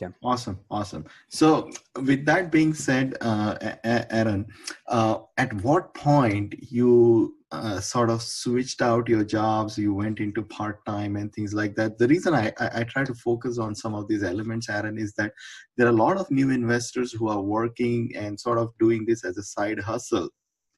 yeah. 0.00 0.08
Awesome. 0.22 0.58
Awesome. 0.70 1.06
So, 1.28 1.70
with 2.02 2.26
that 2.26 2.52
being 2.52 2.74
said, 2.74 3.16
uh, 3.20 3.56
Aaron, 3.84 4.46
uh, 4.88 5.18
at 5.38 5.52
what 5.62 5.94
point 5.94 6.54
you 6.70 7.36
uh, 7.50 7.80
sort 7.80 8.10
of 8.10 8.20
switched 8.20 8.82
out 8.82 9.08
your 9.08 9.24
jobs, 9.24 9.78
you 9.78 9.94
went 9.94 10.20
into 10.20 10.42
part 10.42 10.84
time 10.84 11.16
and 11.16 11.32
things 11.32 11.54
like 11.54 11.74
that? 11.76 11.96
The 11.96 12.08
reason 12.08 12.34
I, 12.34 12.52
I, 12.58 12.80
I 12.80 12.84
try 12.84 13.04
to 13.04 13.14
focus 13.14 13.58
on 13.58 13.74
some 13.74 13.94
of 13.94 14.06
these 14.06 14.22
elements, 14.22 14.68
Aaron, 14.68 14.98
is 14.98 15.14
that 15.14 15.32
there 15.76 15.86
are 15.86 15.90
a 15.90 16.02
lot 16.04 16.18
of 16.18 16.30
new 16.30 16.50
investors 16.50 17.12
who 17.12 17.28
are 17.28 17.40
working 17.40 18.12
and 18.14 18.38
sort 18.38 18.58
of 18.58 18.72
doing 18.78 19.06
this 19.06 19.24
as 19.24 19.38
a 19.38 19.42
side 19.42 19.78
hustle, 19.78 20.28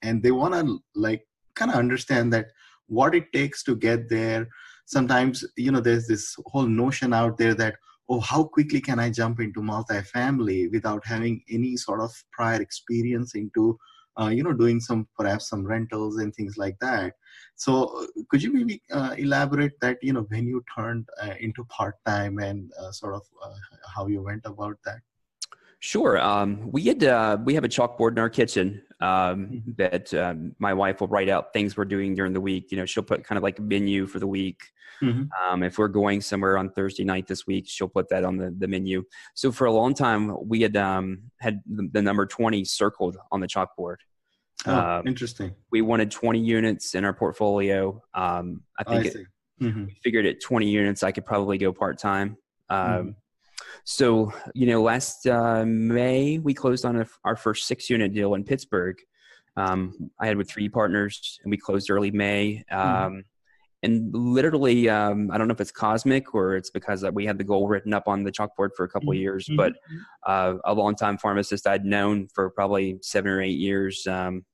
and 0.02 0.22
they 0.22 0.30
want 0.30 0.54
to 0.54 0.78
like 0.94 1.26
kind 1.56 1.72
of 1.72 1.76
understand 1.76 2.32
that 2.34 2.46
what 2.86 3.14
it 3.16 3.32
takes 3.32 3.64
to 3.64 3.74
get 3.74 4.08
there. 4.08 4.48
Sometimes, 4.86 5.44
you 5.56 5.72
know, 5.72 5.80
there's 5.80 6.06
this 6.06 6.34
whole 6.46 6.66
notion 6.66 7.12
out 7.12 7.36
there 7.36 7.54
that 7.54 7.74
oh, 8.08 8.20
how 8.20 8.44
quickly 8.44 8.80
can 8.80 8.98
I 8.98 9.10
jump 9.10 9.40
into 9.40 9.60
multifamily 9.60 10.70
without 10.72 11.06
having 11.06 11.42
any 11.50 11.76
sort 11.76 12.00
of 12.00 12.10
prior 12.32 12.60
experience 12.60 13.34
into, 13.34 13.78
uh, 14.18 14.28
you 14.28 14.42
know, 14.42 14.52
doing 14.52 14.80
some 14.80 15.06
perhaps 15.16 15.48
some 15.48 15.64
rentals 15.64 16.18
and 16.18 16.34
things 16.34 16.56
like 16.56 16.78
that. 16.80 17.14
So, 17.56 17.84
uh, 17.84 18.06
could 18.30 18.42
you 18.42 18.52
maybe 18.52 18.82
uh, 18.92 19.14
elaborate 19.18 19.78
that, 19.80 19.98
you 20.02 20.12
know, 20.12 20.26
when 20.28 20.46
you 20.46 20.64
turned 20.76 21.08
uh, 21.22 21.34
into 21.38 21.64
part 21.64 21.96
time 22.06 22.38
and 22.38 22.70
uh, 22.80 22.92
sort 22.92 23.14
of 23.14 23.22
uh, 23.44 23.54
how 23.94 24.06
you 24.06 24.22
went 24.22 24.42
about 24.44 24.78
that? 24.84 25.00
Sure. 25.80 26.20
Um, 26.20 26.70
we 26.72 26.82
had 26.84 27.00
we 27.44 27.54
have 27.54 27.64
a 27.64 27.68
chalkboard 27.68 28.12
in 28.12 28.18
our 28.18 28.30
kitchen 28.30 28.82
um, 29.00 29.08
mm-hmm. 29.08 29.70
that 29.76 30.12
um, 30.14 30.54
my 30.58 30.74
wife 30.74 31.00
will 31.00 31.08
write 31.08 31.28
out 31.28 31.52
things 31.52 31.76
we're 31.76 31.84
doing 31.84 32.14
during 32.14 32.32
the 32.32 32.40
week. 32.40 32.70
You 32.70 32.78
know, 32.78 32.86
she'll 32.86 33.02
put 33.02 33.24
kind 33.24 33.36
of 33.36 33.42
like 33.42 33.58
a 33.58 33.62
menu 33.62 34.06
for 34.06 34.18
the 34.18 34.26
week. 34.26 34.60
Mm-hmm. 35.02 35.24
Um, 35.40 35.62
if 35.62 35.78
we're 35.78 35.88
going 35.88 36.20
somewhere 36.20 36.58
on 36.58 36.70
Thursday 36.70 37.04
night 37.04 37.26
this 37.26 37.46
week, 37.46 37.66
she'll 37.68 37.88
put 37.88 38.08
that 38.08 38.24
on 38.24 38.36
the, 38.36 38.52
the 38.58 38.66
menu. 38.66 39.04
So 39.34 39.52
for 39.52 39.66
a 39.66 39.72
long 39.72 39.94
time, 39.94 40.34
we 40.48 40.62
had 40.62 40.76
um, 40.76 41.22
had 41.38 41.62
the, 41.66 41.88
the, 41.92 42.02
number 42.02 42.26
20 42.26 42.64
circled 42.64 43.16
on 43.30 43.40
the 43.40 43.46
chalkboard. 43.46 43.96
Oh, 44.66 44.74
um, 44.74 45.06
interesting. 45.06 45.54
We 45.70 45.82
wanted 45.82 46.10
20 46.10 46.40
units 46.40 46.96
in 46.96 47.04
our 47.04 47.12
portfolio. 47.12 48.02
Um, 48.12 48.62
I 48.76 48.82
think 48.84 49.06
oh, 49.06 49.08
I 49.08 49.20
it, 49.20 49.26
mm-hmm. 49.62 49.84
we 49.86 49.96
figured 50.02 50.26
at 50.26 50.40
20 50.40 50.68
units, 50.68 51.04
I 51.04 51.12
could 51.12 51.24
probably 51.24 51.58
go 51.58 51.72
part 51.72 51.98
time. 51.98 52.36
Um, 52.68 52.78
mm-hmm. 52.80 53.10
So, 53.90 54.34
you 54.54 54.66
know, 54.66 54.82
last 54.82 55.26
uh, 55.26 55.64
May, 55.64 56.38
we 56.38 56.52
closed 56.52 56.84
on 56.84 57.00
a, 57.00 57.06
our 57.24 57.36
first 57.36 57.66
six 57.66 57.88
unit 57.88 58.12
deal 58.12 58.34
in 58.34 58.44
Pittsburgh. 58.44 58.98
Um, 59.56 60.10
I 60.20 60.26
had 60.26 60.36
with 60.36 60.50
three 60.50 60.68
partners, 60.68 61.40
and 61.42 61.50
we 61.50 61.56
closed 61.56 61.88
early 61.88 62.10
May. 62.10 62.64
Mm-hmm. 62.70 62.78
Um, 62.78 63.12
mm-hmm 63.12 63.18
and 63.84 64.12
literally 64.12 64.88
um, 64.88 65.30
i 65.30 65.38
don't 65.38 65.46
know 65.46 65.54
if 65.54 65.60
it's 65.60 65.70
cosmic 65.70 66.34
or 66.34 66.56
it's 66.56 66.68
because 66.68 67.00
that 67.00 67.14
we 67.14 67.24
had 67.24 67.38
the 67.38 67.44
goal 67.44 67.68
written 67.68 67.94
up 67.94 68.08
on 68.08 68.24
the 68.24 68.32
chalkboard 68.32 68.70
for 68.76 68.82
a 68.82 68.88
couple 68.88 69.10
of 69.10 69.14
mm-hmm. 69.14 69.22
years 69.22 69.48
but 69.56 69.74
mm-hmm. 69.74 69.98
uh, 70.26 70.54
a 70.64 70.74
long-time 70.74 71.16
pharmacist 71.16 71.64
i'd 71.68 71.84
known 71.84 72.26
for 72.34 72.50
probably 72.50 72.98
seven 73.02 73.30
or 73.30 73.40
eight 73.40 73.56
years 73.56 74.04
um, 74.08 74.44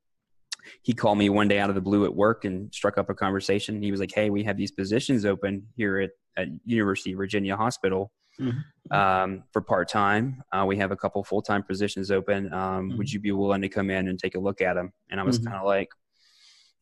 he 0.83 0.93
called 0.93 1.17
me 1.17 1.31
one 1.31 1.49
day 1.49 1.59
out 1.59 1.71
of 1.71 1.75
the 1.75 1.81
blue 1.81 2.05
at 2.05 2.15
work 2.15 2.45
and 2.45 2.71
struck 2.75 2.99
up 2.99 3.09
a 3.09 3.15
conversation 3.15 3.81
he 3.81 3.91
was 3.91 3.99
like 3.99 4.13
hey 4.15 4.29
we 4.29 4.45
have 4.45 4.59
these 4.59 4.73
positions 4.73 5.25
open 5.25 5.67
here 5.75 6.01
at, 6.01 6.11
at 6.37 6.49
university 6.67 7.13
of 7.13 7.17
virginia 7.17 7.57
hospital 7.57 8.13
mm-hmm. 8.41 8.97
um, 8.97 9.45
for 9.53 9.61
part-time 9.61 10.43
uh, 10.53 10.65
we 10.67 10.77
have 10.77 10.91
a 10.91 10.97
couple 10.97 11.23
full-time 11.25 11.63
positions 11.63 12.11
open 12.11 12.53
um, 12.53 12.89
would 12.97 13.07
mm-hmm. 13.07 13.15
you 13.15 13.21
be 13.21 13.33
willing 13.33 13.63
to 13.63 13.69
come 13.69 13.91
in 13.91 14.09
and 14.09 14.19
take 14.19 14.35
a 14.35 14.41
look 14.41 14.61
at 14.61 14.75
them 14.75 14.93
and 15.11 15.21
i 15.21 15.23
was 15.23 15.39
mm-hmm. 15.39 15.49
kind 15.49 15.61
of 15.61 15.67
like 15.67 15.89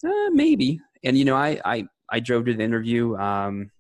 uh, 0.05 0.31
maybe 0.31 0.81
and 1.05 1.17
you 1.17 1.25
know 1.25 1.37
I, 1.37 1.61
I 1.65 1.87
I 2.13 2.21
drove 2.21 2.45
to 2.45 2.55
the 2.55 2.63
interview 2.63 3.17
um, 3.17 3.71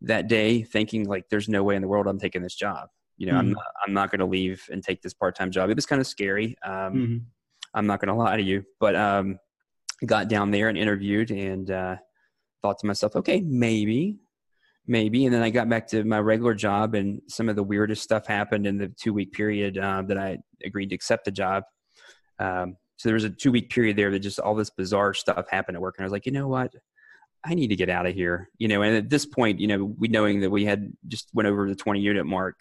that 0.00 0.28
day 0.28 0.62
thinking 0.62 1.06
like, 1.06 1.28
there's 1.28 1.48
no 1.48 1.62
way 1.62 1.76
in 1.76 1.82
the 1.82 1.88
world 1.88 2.06
I'm 2.06 2.18
taking 2.18 2.42
this 2.42 2.54
job. 2.54 2.88
You 3.18 3.26
know, 3.26 3.32
mm-hmm. 3.32 3.40
I'm 3.40 3.52
not, 3.52 3.64
I'm 3.86 3.92
not 3.92 4.10
going 4.10 4.20
to 4.20 4.26
leave 4.26 4.66
and 4.72 4.82
take 4.82 5.02
this 5.02 5.12
part 5.12 5.36
time 5.36 5.50
job. 5.50 5.68
It 5.68 5.76
was 5.76 5.84
kind 5.84 6.00
of 6.00 6.06
scary. 6.06 6.56
Um, 6.64 6.72
mm-hmm. 6.72 7.16
I'm 7.74 7.86
not 7.86 8.00
going 8.00 8.08
to 8.08 8.14
lie 8.14 8.38
to 8.38 8.42
you, 8.42 8.64
but 8.80 8.96
um, 8.96 9.38
got 10.06 10.28
down 10.28 10.50
there 10.50 10.70
and 10.70 10.78
interviewed 10.78 11.30
and 11.30 11.70
uh, 11.70 11.96
thought 12.62 12.78
to 12.78 12.86
myself, 12.86 13.14
okay, 13.14 13.42
maybe, 13.42 14.19
maybe. 14.90 15.24
And 15.24 15.32
then 15.32 15.42
I 15.42 15.50
got 15.50 15.68
back 15.68 15.86
to 15.88 16.04
my 16.04 16.18
regular 16.18 16.52
job, 16.52 16.94
and 16.94 17.22
some 17.28 17.48
of 17.48 17.56
the 17.56 17.62
weirdest 17.62 18.02
stuff 18.02 18.26
happened 18.26 18.66
in 18.66 18.76
the 18.76 18.88
two 18.88 19.14
week 19.14 19.32
period 19.32 19.78
uh, 19.78 20.02
that 20.08 20.18
I 20.18 20.38
agreed 20.64 20.88
to 20.88 20.96
accept 20.96 21.24
the 21.24 21.30
job. 21.30 21.62
Um, 22.38 22.76
so 22.96 23.08
there 23.08 23.14
was 23.14 23.24
a 23.24 23.30
two 23.30 23.52
week 23.52 23.70
period 23.70 23.96
there 23.96 24.10
that 24.10 24.18
just 24.18 24.40
all 24.40 24.54
this 24.54 24.68
bizarre 24.68 25.14
stuff 25.14 25.46
happened 25.48 25.76
at 25.76 25.80
work, 25.80 25.94
and 25.96 26.04
I 26.04 26.06
was 26.06 26.12
like, 26.12 26.26
you 26.26 26.32
know 26.32 26.48
what? 26.48 26.72
I 27.42 27.54
need 27.54 27.68
to 27.68 27.76
get 27.76 27.88
out 27.88 28.04
of 28.04 28.14
here, 28.14 28.50
you 28.58 28.68
know. 28.68 28.82
And 28.82 28.96
at 28.96 29.08
this 29.08 29.24
point, 29.24 29.60
you 29.60 29.68
know, 29.68 29.94
we 29.96 30.08
knowing 30.08 30.40
that 30.40 30.50
we 30.50 30.66
had 30.66 30.92
just 31.08 31.30
went 31.32 31.46
over 31.48 31.68
the 31.68 31.76
20 31.76 32.00
unit 32.00 32.26
mark, 32.26 32.60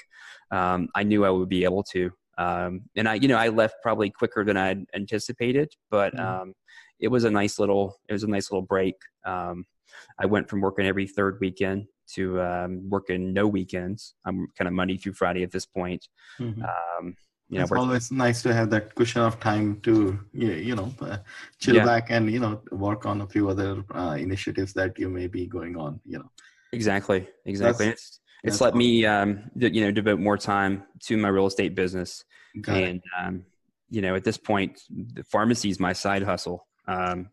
um, 0.52 0.88
I 0.96 1.04
knew 1.04 1.26
I 1.26 1.32
would 1.32 1.50
be 1.50 1.66
able 1.66 1.84
to. 1.92 2.12
Um, 2.38 2.84
and 2.96 3.10
I, 3.10 3.16
you 3.16 3.28
know, 3.28 3.36
I 3.36 3.50
left 3.50 3.76
probably 3.84 4.10
quicker 4.10 4.46
than 4.46 4.56
I 4.56 4.78
anticipated, 4.96 5.74
but 5.90 6.16
mm-hmm. 6.16 6.42
um, 6.42 6.54
it 7.00 7.10
was 7.10 7.26
a 7.26 7.32
nice 7.32 7.60
little 7.60 7.98
it 8.08 8.14
was 8.14 8.24
a 8.24 8.28
nice 8.28 8.52
little 8.52 8.66
break. 8.66 8.96
Um, 9.26 9.66
I 10.20 10.28
went 10.28 10.48
from 10.48 10.62
working 10.62 10.86
every 10.86 11.08
third 11.08 11.40
weekend 11.42 11.88
to 12.16 12.42
um, 12.42 12.90
working 12.90 13.34
no 13.34 13.48
weekends. 13.48 14.16
I'm 14.26 14.48
kind 14.58 14.68
of 14.68 14.74
Monday 14.74 14.98
through 14.98 15.14
Friday 15.14 15.44
at 15.44 15.52
this 15.52 15.66
point. 15.66 16.08
Mhm. 16.40 16.64
Um, 16.64 17.16
you 17.52 17.60
it's 17.62 17.72
know, 17.72 17.78
always 17.78 18.12
nice 18.12 18.44
to 18.44 18.54
have 18.54 18.70
that 18.70 18.94
cushion 18.94 19.22
of 19.24 19.40
time 19.40 19.82
to 19.82 20.20
you, 20.34 20.52
you 20.52 20.76
know 20.76 20.94
uh, 21.02 21.18
chill 21.60 21.76
Yeah. 21.78 21.86
back 21.86 22.12
and 22.12 22.30
you 22.32 22.40
know 22.40 22.62
work 22.72 23.06
on 23.08 23.22
a 23.22 23.28
few 23.28 23.50
other 23.50 23.84
uh, 23.96 24.16
initiatives 24.20 24.72
that 24.74 25.00
you 25.00 25.10
may 25.10 25.26
be 25.28 25.48
going 25.48 25.76
on 25.76 26.00
you 26.06 26.20
know 26.20 26.30
exactly, 26.74 27.28
exactly. 27.46 27.86
That's- 27.88 28.00
it's 28.00 28.20
it's 28.44 28.60
that's 28.60 28.62
let 28.62 28.76
me 28.76 29.04
um, 29.06 29.50
you 29.56 29.82
know 29.82 29.92
devote 29.92 30.20
more 30.20 30.38
time 30.38 30.84
to 31.08 31.18
my 31.18 31.28
real 31.28 31.48
estate 31.48 31.74
business. 31.76 32.24
Got 32.62 32.78
and 32.84 33.02
um, 33.20 33.46
you 33.90 34.02
know 34.04 34.14
at 34.16 34.24
this 34.24 34.38
point 34.38 34.80
the 35.16 35.24
pharmacy 35.24 35.70
is 35.72 35.80
my 35.80 35.94
side 35.94 36.22
hustle 36.24 36.68
um, 36.88 37.30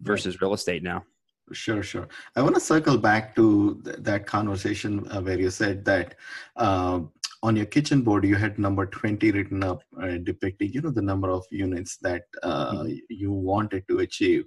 versus 0.00 0.40
real 0.42 0.52
estate 0.52 0.82
now 0.82 1.04
Sure, 1.52 1.82
sure. 1.82 2.08
I 2.36 2.42
want 2.42 2.54
to 2.54 2.60
circle 2.60 2.96
back 2.96 3.34
to 3.34 3.80
th- 3.84 3.96
that 4.00 4.26
conversation 4.26 5.06
uh, 5.10 5.20
where 5.20 5.38
you 5.38 5.50
said 5.50 5.84
that 5.84 6.14
uh, 6.56 7.00
on 7.42 7.56
your 7.56 7.66
kitchen 7.66 8.02
board 8.02 8.24
you 8.24 8.36
had 8.36 8.58
number 8.58 8.86
20 8.86 9.32
written 9.32 9.64
up 9.64 9.82
uh, 10.00 10.18
depicting, 10.22 10.72
you 10.72 10.80
know, 10.80 10.90
the 10.90 11.02
number 11.02 11.28
of 11.30 11.44
units 11.50 11.96
that 12.02 12.22
uh, 12.44 12.84
you 13.08 13.32
wanted 13.32 13.86
to 13.88 13.98
achieve. 13.98 14.44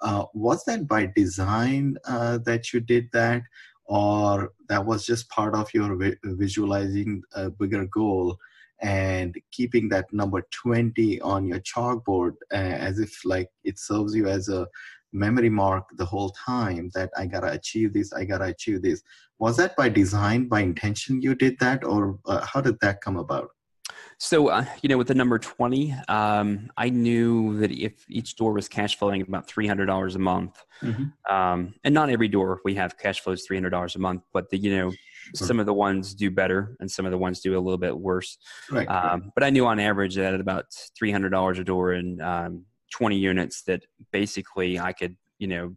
Uh, 0.00 0.24
was 0.32 0.64
that 0.64 0.86
by 0.88 1.12
design 1.14 1.98
uh, 2.08 2.38
that 2.38 2.72
you 2.72 2.80
did 2.80 3.10
that, 3.12 3.42
or 3.84 4.52
that 4.68 4.84
was 4.84 5.04
just 5.04 5.28
part 5.28 5.54
of 5.54 5.72
your 5.74 5.94
vi- 5.96 6.16
visualizing 6.24 7.22
a 7.34 7.50
bigger 7.50 7.84
goal? 7.86 8.38
and 8.82 9.38
keeping 9.52 9.88
that 9.88 10.12
number 10.12 10.46
20 10.50 11.18
on 11.22 11.46
your 11.46 11.60
chalkboard 11.60 12.32
uh, 12.52 12.56
as 12.56 12.98
if 12.98 13.24
like 13.24 13.48
it 13.64 13.78
serves 13.78 14.14
you 14.14 14.26
as 14.28 14.50
a 14.50 14.66
memory 15.16 15.50
mark 15.50 15.84
the 15.96 16.04
whole 16.04 16.30
time 16.30 16.90
that 16.94 17.10
I 17.16 17.26
gotta 17.26 17.50
achieve 17.52 17.92
this, 17.94 18.12
I 18.12 18.24
gotta 18.24 18.44
achieve 18.46 18.82
this. 18.82 19.02
Was 19.38 19.56
that 19.56 19.76
by 19.76 19.88
design, 19.88 20.48
by 20.48 20.60
intention 20.60 21.20
you 21.20 21.34
did 21.34 21.58
that, 21.60 21.84
or 21.84 22.18
uh, 22.26 22.44
how 22.44 22.60
did 22.60 22.78
that 22.80 23.00
come 23.00 23.16
about? 23.16 23.48
so 24.18 24.48
uh, 24.48 24.64
you 24.82 24.88
know 24.88 24.96
with 24.98 25.08
the 25.08 25.14
number 25.14 25.38
20 25.38 25.94
um, 26.08 26.70
i 26.76 26.88
knew 26.88 27.58
that 27.58 27.70
if 27.70 27.92
each 28.08 28.34
door 28.36 28.52
was 28.52 28.66
cash 28.68 28.96
flowing 28.98 29.20
about 29.22 29.46
$300 29.46 30.14
a 30.14 30.18
month 30.18 30.64
um, 31.30 31.74
and 31.84 31.94
not 31.94 32.08
every 32.10 32.28
door 32.28 32.60
we 32.64 32.74
have 32.74 32.96
cash 32.98 33.20
flows 33.20 33.46
$300 33.46 33.94
a 33.94 33.98
month 33.98 34.22
but 34.32 34.48
the 34.50 34.58
you 34.58 34.74
know 34.76 34.92
some 35.34 35.60
of 35.60 35.66
the 35.66 35.72
ones 35.74 36.14
do 36.14 36.30
better 36.30 36.76
and 36.80 36.90
some 36.90 37.04
of 37.04 37.12
the 37.12 37.18
ones 37.18 37.40
do 37.40 37.52
a 37.58 37.60
little 37.60 37.78
bit 37.78 37.96
worse 37.96 38.38
Right. 38.70 38.88
right. 38.88 39.12
um, 39.12 39.30
but 39.34 39.44
i 39.44 39.50
knew 39.50 39.66
on 39.66 39.78
average 39.78 40.14
that 40.16 40.34
at 40.34 40.40
about 40.40 40.64
$300 41.00 41.58
a 41.58 41.64
door 41.64 41.92
and 41.92 42.22
um, 42.22 42.64
20 42.92 43.16
units 43.16 43.62
that 43.62 43.84
basically 44.12 44.78
i 44.78 44.92
could 44.92 45.16
you 45.38 45.46
know 45.48 45.74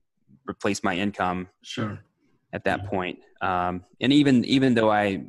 replace 0.47 0.83
my 0.83 0.95
income 0.95 1.47
Sure. 1.61 1.99
at 2.53 2.63
that 2.63 2.81
Mhm. 2.81 2.87
point. 2.89 3.19
Um, 3.41 3.83
and 4.01 4.11
even 4.11 4.43
even 4.45 4.73
though 4.73 4.89
I 4.91 5.25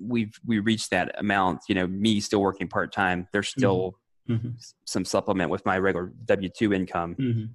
we've 0.00 0.32
we 0.46 0.60
reached 0.60 0.90
that 0.90 1.18
amount, 1.18 1.62
you 1.68 1.74
know, 1.74 1.86
me 1.88 2.20
still 2.20 2.40
working 2.40 2.68
part 2.68 2.92
time, 2.92 3.26
there's 3.32 3.48
still 3.48 3.98
Mhm. 4.28 4.54
some 4.84 5.04
supplement 5.04 5.50
with 5.50 5.66
my 5.66 5.76
regular 5.78 6.12
W 6.26 6.48
two 6.56 6.72
income 6.72 7.16
Mhm. 7.16 7.48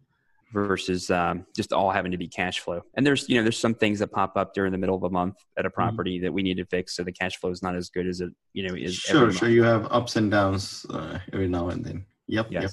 versus 0.51 1.09
um, 1.09 1.45
just 1.55 1.71
all 1.73 1.89
having 1.91 2.11
to 2.11 2.17
be 2.17 2.27
cash 2.27 2.59
flow. 2.59 2.81
And 2.95 3.05
there's 3.05 3.29
you 3.29 3.35
know 3.37 3.43
there's 3.43 3.57
some 3.57 3.73
things 3.75 3.99
that 3.99 4.07
pop 4.11 4.35
up 4.35 4.53
during 4.53 4.71
the 4.73 4.77
middle 4.77 4.95
of 4.95 5.03
a 5.03 5.09
month 5.09 5.37
at 5.57 5.65
a 5.65 5.69
property 5.69 6.19
that 6.19 6.33
we 6.33 6.43
need 6.43 6.57
to 6.57 6.65
fix, 6.65 6.95
so 6.95 7.03
the 7.03 7.11
cash 7.13 7.37
flow 7.37 7.51
is 7.51 7.63
not 7.63 7.75
as 7.75 7.89
good 7.89 8.07
as 8.07 8.19
it 8.19 8.31
you 8.53 8.67
know 8.67 8.75
is. 8.75 8.93
Sure, 8.93 9.31
sure. 9.31 9.47
month. 9.47 9.53
You 9.55 9.63
have 9.63 9.87
ups 9.89 10.17
and 10.17 10.29
downs 10.29 10.85
uh, 10.89 11.19
every 11.33 11.47
now 11.47 11.69
and 11.69 11.83
then. 11.85 12.05
Yep. 12.27 12.51
Yep. 12.51 12.71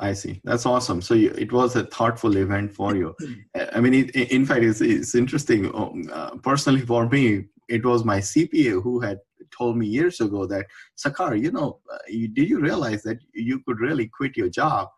I 0.00 0.14
see. 0.14 0.40
That's 0.44 0.64
awesome. 0.64 1.02
So 1.02 1.12
you, 1.12 1.30
it 1.32 1.52
was 1.52 1.76
a 1.76 1.84
thoughtful 1.84 2.38
event 2.38 2.72
for 2.72 2.96
you. 2.96 3.14
I 3.74 3.80
mean, 3.80 3.94
it, 3.94 4.10
in 4.32 4.46
fact, 4.46 4.62
it's, 4.64 4.80
it's 4.80 5.14
interesting. 5.14 5.66
Um, 5.74 6.08
uh, 6.10 6.36
personally, 6.36 6.80
for 6.80 7.06
me, 7.06 7.44
it 7.68 7.84
was 7.84 8.02
my 8.04 8.18
CPA 8.18 8.82
who 8.82 9.00
had 9.00 9.18
told 9.56 9.76
me 9.76 9.86
years 9.86 10.20
ago 10.22 10.46
that, 10.46 10.66
Sakar, 10.96 11.40
you 11.40 11.52
know, 11.52 11.80
uh, 11.92 11.98
you, 12.08 12.28
did 12.28 12.48
you 12.48 12.60
realize 12.60 13.02
that 13.02 13.18
you 13.34 13.60
could 13.60 13.78
really 13.78 14.08
quit 14.08 14.38
your 14.38 14.48
job? 14.48 14.88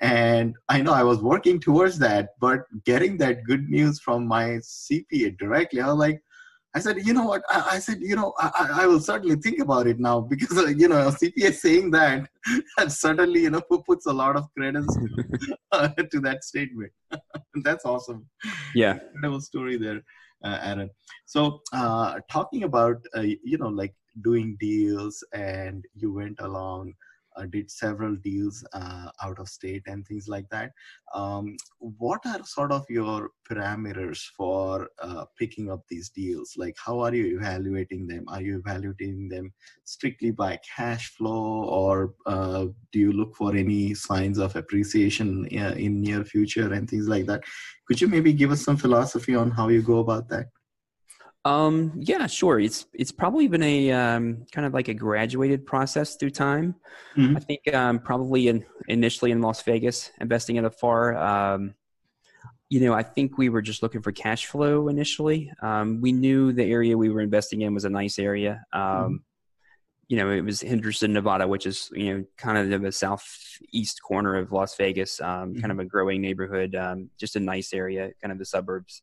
And 0.00 0.54
I 0.70 0.80
know 0.80 0.92
I 0.92 1.02
was 1.02 1.18
working 1.18 1.60
towards 1.60 1.98
that, 1.98 2.30
but 2.40 2.60
getting 2.84 3.18
that 3.18 3.44
good 3.44 3.68
news 3.68 4.00
from 4.00 4.26
my 4.26 4.58
CPA 4.62 5.38
directly, 5.38 5.82
I 5.82 5.88
was 5.88 5.98
like, 5.98 6.22
I 6.76 6.78
said, 6.78 6.98
you 7.06 7.14
know 7.14 7.24
what? 7.24 7.42
I, 7.48 7.76
I 7.76 7.78
said, 7.78 8.00
you 8.02 8.14
know, 8.16 8.34
I, 8.38 8.82
I 8.82 8.86
will 8.86 9.00
certainly 9.00 9.36
think 9.36 9.60
about 9.60 9.86
it 9.86 9.98
now 9.98 10.20
because, 10.20 10.58
uh, 10.58 10.66
you 10.80 10.88
know, 10.88 11.08
CPA 11.08 11.54
saying 11.54 11.90
that, 11.92 12.28
that 12.76 12.92
certainly, 12.92 13.44
you 13.44 13.50
know, 13.50 13.62
puts 13.62 14.04
a 14.04 14.12
lot 14.12 14.36
of 14.36 14.52
credence 14.54 14.94
uh, 15.72 15.88
to 16.12 16.20
that 16.20 16.44
statement. 16.44 16.92
That's 17.64 17.86
awesome. 17.86 18.26
Yeah. 18.74 18.98
Incredible 19.14 19.40
story 19.40 19.78
there, 19.78 20.02
uh, 20.44 20.58
Aaron. 20.62 20.90
So, 21.24 21.62
uh, 21.72 22.20
talking 22.30 22.64
about, 22.64 22.98
uh, 23.16 23.22
you 23.22 23.56
know, 23.56 23.68
like 23.68 23.94
doing 24.20 24.58
deals 24.60 25.24
and 25.32 25.82
you 25.94 26.12
went 26.12 26.38
along, 26.40 26.92
did 27.44 27.70
several 27.70 28.16
deals 28.16 28.64
uh, 28.72 29.10
out 29.22 29.38
of 29.38 29.48
state 29.48 29.82
and 29.86 30.06
things 30.06 30.28
like 30.28 30.48
that. 30.48 30.72
Um, 31.14 31.56
what 31.78 32.24
are 32.24 32.42
sort 32.44 32.72
of 32.72 32.86
your 32.88 33.30
parameters 33.48 34.22
for 34.36 34.88
uh, 35.02 35.26
picking 35.38 35.70
up 35.70 35.82
these 35.88 36.08
deals? 36.08 36.54
Like, 36.56 36.76
how 36.82 37.00
are 37.00 37.14
you 37.14 37.38
evaluating 37.38 38.06
them? 38.06 38.24
Are 38.28 38.40
you 38.40 38.58
evaluating 38.58 39.28
them 39.28 39.52
strictly 39.84 40.30
by 40.30 40.58
cash 40.76 41.10
flow, 41.10 41.64
or 41.64 42.14
uh, 42.24 42.66
do 42.92 42.98
you 42.98 43.12
look 43.12 43.36
for 43.36 43.54
any 43.54 43.92
signs 43.92 44.38
of 44.38 44.56
appreciation 44.56 45.46
uh, 45.58 45.74
in 45.76 46.00
near 46.00 46.24
future 46.24 46.72
and 46.72 46.88
things 46.88 47.08
like 47.08 47.26
that? 47.26 47.42
Could 47.86 48.00
you 48.00 48.08
maybe 48.08 48.32
give 48.32 48.50
us 48.50 48.62
some 48.62 48.76
philosophy 48.76 49.34
on 49.34 49.50
how 49.50 49.68
you 49.68 49.82
go 49.82 49.98
about 49.98 50.28
that? 50.30 50.46
Um, 51.46 51.92
yeah, 51.96 52.26
sure. 52.26 52.58
It's 52.58 52.86
it's 52.92 53.12
probably 53.12 53.46
been 53.46 53.62
a 53.62 53.92
um, 53.92 54.46
kind 54.50 54.66
of 54.66 54.74
like 54.74 54.88
a 54.88 54.94
graduated 54.94 55.64
process 55.64 56.16
through 56.16 56.30
time. 56.30 56.74
Mhm. 57.16 57.36
I 57.36 57.40
think 57.40 57.72
um, 57.72 58.00
probably 58.00 58.48
in, 58.48 58.64
initially 58.88 59.30
in 59.30 59.40
Las 59.40 59.62
Vegas, 59.62 60.10
investing 60.20 60.58
at 60.58 60.64
a 60.64 60.70
far. 60.70 61.16
Um, 61.16 61.74
you 62.68 62.80
know, 62.80 62.94
I 62.94 63.04
think 63.04 63.38
we 63.38 63.48
were 63.48 63.62
just 63.62 63.80
looking 63.80 64.02
for 64.02 64.10
cash 64.10 64.46
flow 64.46 64.88
initially. 64.88 65.52
Um, 65.62 66.00
we 66.00 66.10
knew 66.10 66.52
the 66.52 66.64
area 66.64 66.98
we 66.98 67.10
were 67.10 67.20
investing 67.20 67.60
in 67.60 67.74
was 67.74 67.84
a 67.84 67.90
nice 67.90 68.18
area. 68.18 68.64
Um, 68.72 68.82
Mhm. 68.82 69.18
You 70.08 70.16
know, 70.18 70.30
it 70.30 70.42
was 70.42 70.60
Henderson, 70.62 71.12
Nevada, 71.12 71.48
which 71.48 71.66
is 71.66 71.90
you 71.92 72.12
know 72.12 72.24
kind 72.36 72.58
of 72.72 72.82
the 72.82 72.92
southeast 72.92 74.02
corner 74.02 74.36
of 74.36 74.50
Las 74.50 74.76
Vegas, 74.76 75.20
um, 75.20 75.54
kind 75.54 75.72
of 75.72 75.78
a 75.78 75.84
growing 75.84 76.20
neighborhood, 76.20 76.74
um, 76.74 77.10
just 77.18 77.36
a 77.36 77.40
nice 77.40 77.72
area, 77.72 78.10
kind 78.20 78.32
of 78.32 78.38
the 78.38 78.44
suburbs. 78.44 79.02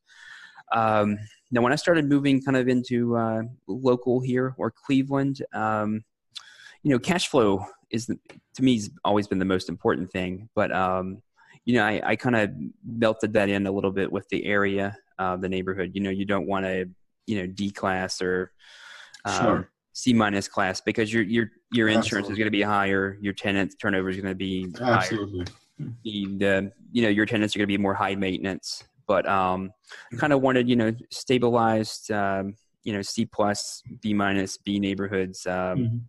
Um, 0.72 1.18
now, 1.52 1.62
when 1.62 1.72
I 1.72 1.76
started 1.76 2.10
moving 2.10 2.42
kind 2.42 2.58
of 2.58 2.68
into 2.68 3.16
uh, 3.16 3.44
local 3.68 4.20
here 4.20 4.56
or 4.58 4.72
Cleveland, 4.72 5.44
um, 5.54 6.04
you 6.82 6.92
know, 6.92 7.00
cash 7.00 7.28
flow 7.28 7.66
is 7.92 8.08
the, 8.08 8.18
to 8.56 8.64
me 8.64 8.76
has 8.76 8.90
always 9.06 9.28
been 9.28 9.40
the 9.40 9.46
most 9.46 9.70
important 9.70 10.12
thing. 10.12 10.50
But 10.56 10.72
um, 10.72 11.22
you 11.66 11.76
know, 11.76 11.84
I, 11.84 12.02
I 12.04 12.16
kind 12.16 12.36
of 12.36 12.52
melted 12.86 13.34
that 13.34 13.50
in 13.50 13.68
a 13.68 13.72
little 13.72 13.92
bit 13.92 14.12
with 14.12 14.28
the 14.30 14.46
area, 14.46 14.98
uh, 15.20 15.38
the 15.38 15.48
neighborhood. 15.48 15.92
You 15.94 16.02
know, 16.02 16.10
you 16.10 16.26
don't 16.26 16.48
want 16.48 16.66
to, 16.66 16.90
you 17.28 17.40
know, 17.40 17.48
D 17.48 17.72
class 17.72 18.22
or 18.22 18.52
um, 19.26 19.34
Sure. 19.34 19.70
C 19.96 20.12
minus 20.12 20.48
class 20.48 20.82
because 20.82 21.14
your 21.14 21.22
your 21.22 21.52
your 21.72 21.88
insurance 21.88 22.28
is 22.28 22.36
going 22.36 22.48
to 22.48 22.52
be 22.52 22.64
higher, 22.64 23.18
your 23.22 23.34
tenant 23.34 23.76
turnover 23.80 24.10
is 24.10 24.16
going 24.16 24.28
to 24.32 24.36
be 24.36 24.72
higher 24.72 24.96
Absolutely. 24.96 25.46
the, 26.04 26.26
the 26.38 26.72
you 26.92 27.04
know 27.04 27.10
your 27.10 27.28
tenants 27.28 27.56
are 27.56 27.60
going 27.60 27.68
to 27.68 27.78
be 27.78 27.78
more 27.78 27.94
high 27.94 28.16
maintenance 28.16 28.84
but 29.08 29.28
um 29.28 29.72
kind 30.18 30.34
of 30.34 30.42
wanted 30.42 30.70
you 30.70 30.76
know 30.76 30.92
stabilized 31.12 32.12
um 32.12 32.56
you 32.84 32.94
know 32.94 33.02
c 33.02 33.26
plus 33.26 33.82
b 34.02 34.14
minus 34.14 34.58
b 34.58 34.80
neighborhoods 34.80 35.46
um 35.48 35.78
Mhm. 35.80 36.02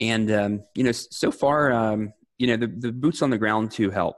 and 0.00 0.30
um 0.32 0.64
you 0.74 0.84
know 0.84 0.92
so 0.92 1.30
far 1.30 1.72
um 1.72 2.12
you 2.38 2.46
know 2.46 2.56
the, 2.56 2.66
the 2.66 2.92
boots 2.92 3.22
on 3.22 3.30
the 3.30 3.38
ground 3.38 3.70
to 3.72 3.90
help 3.90 4.16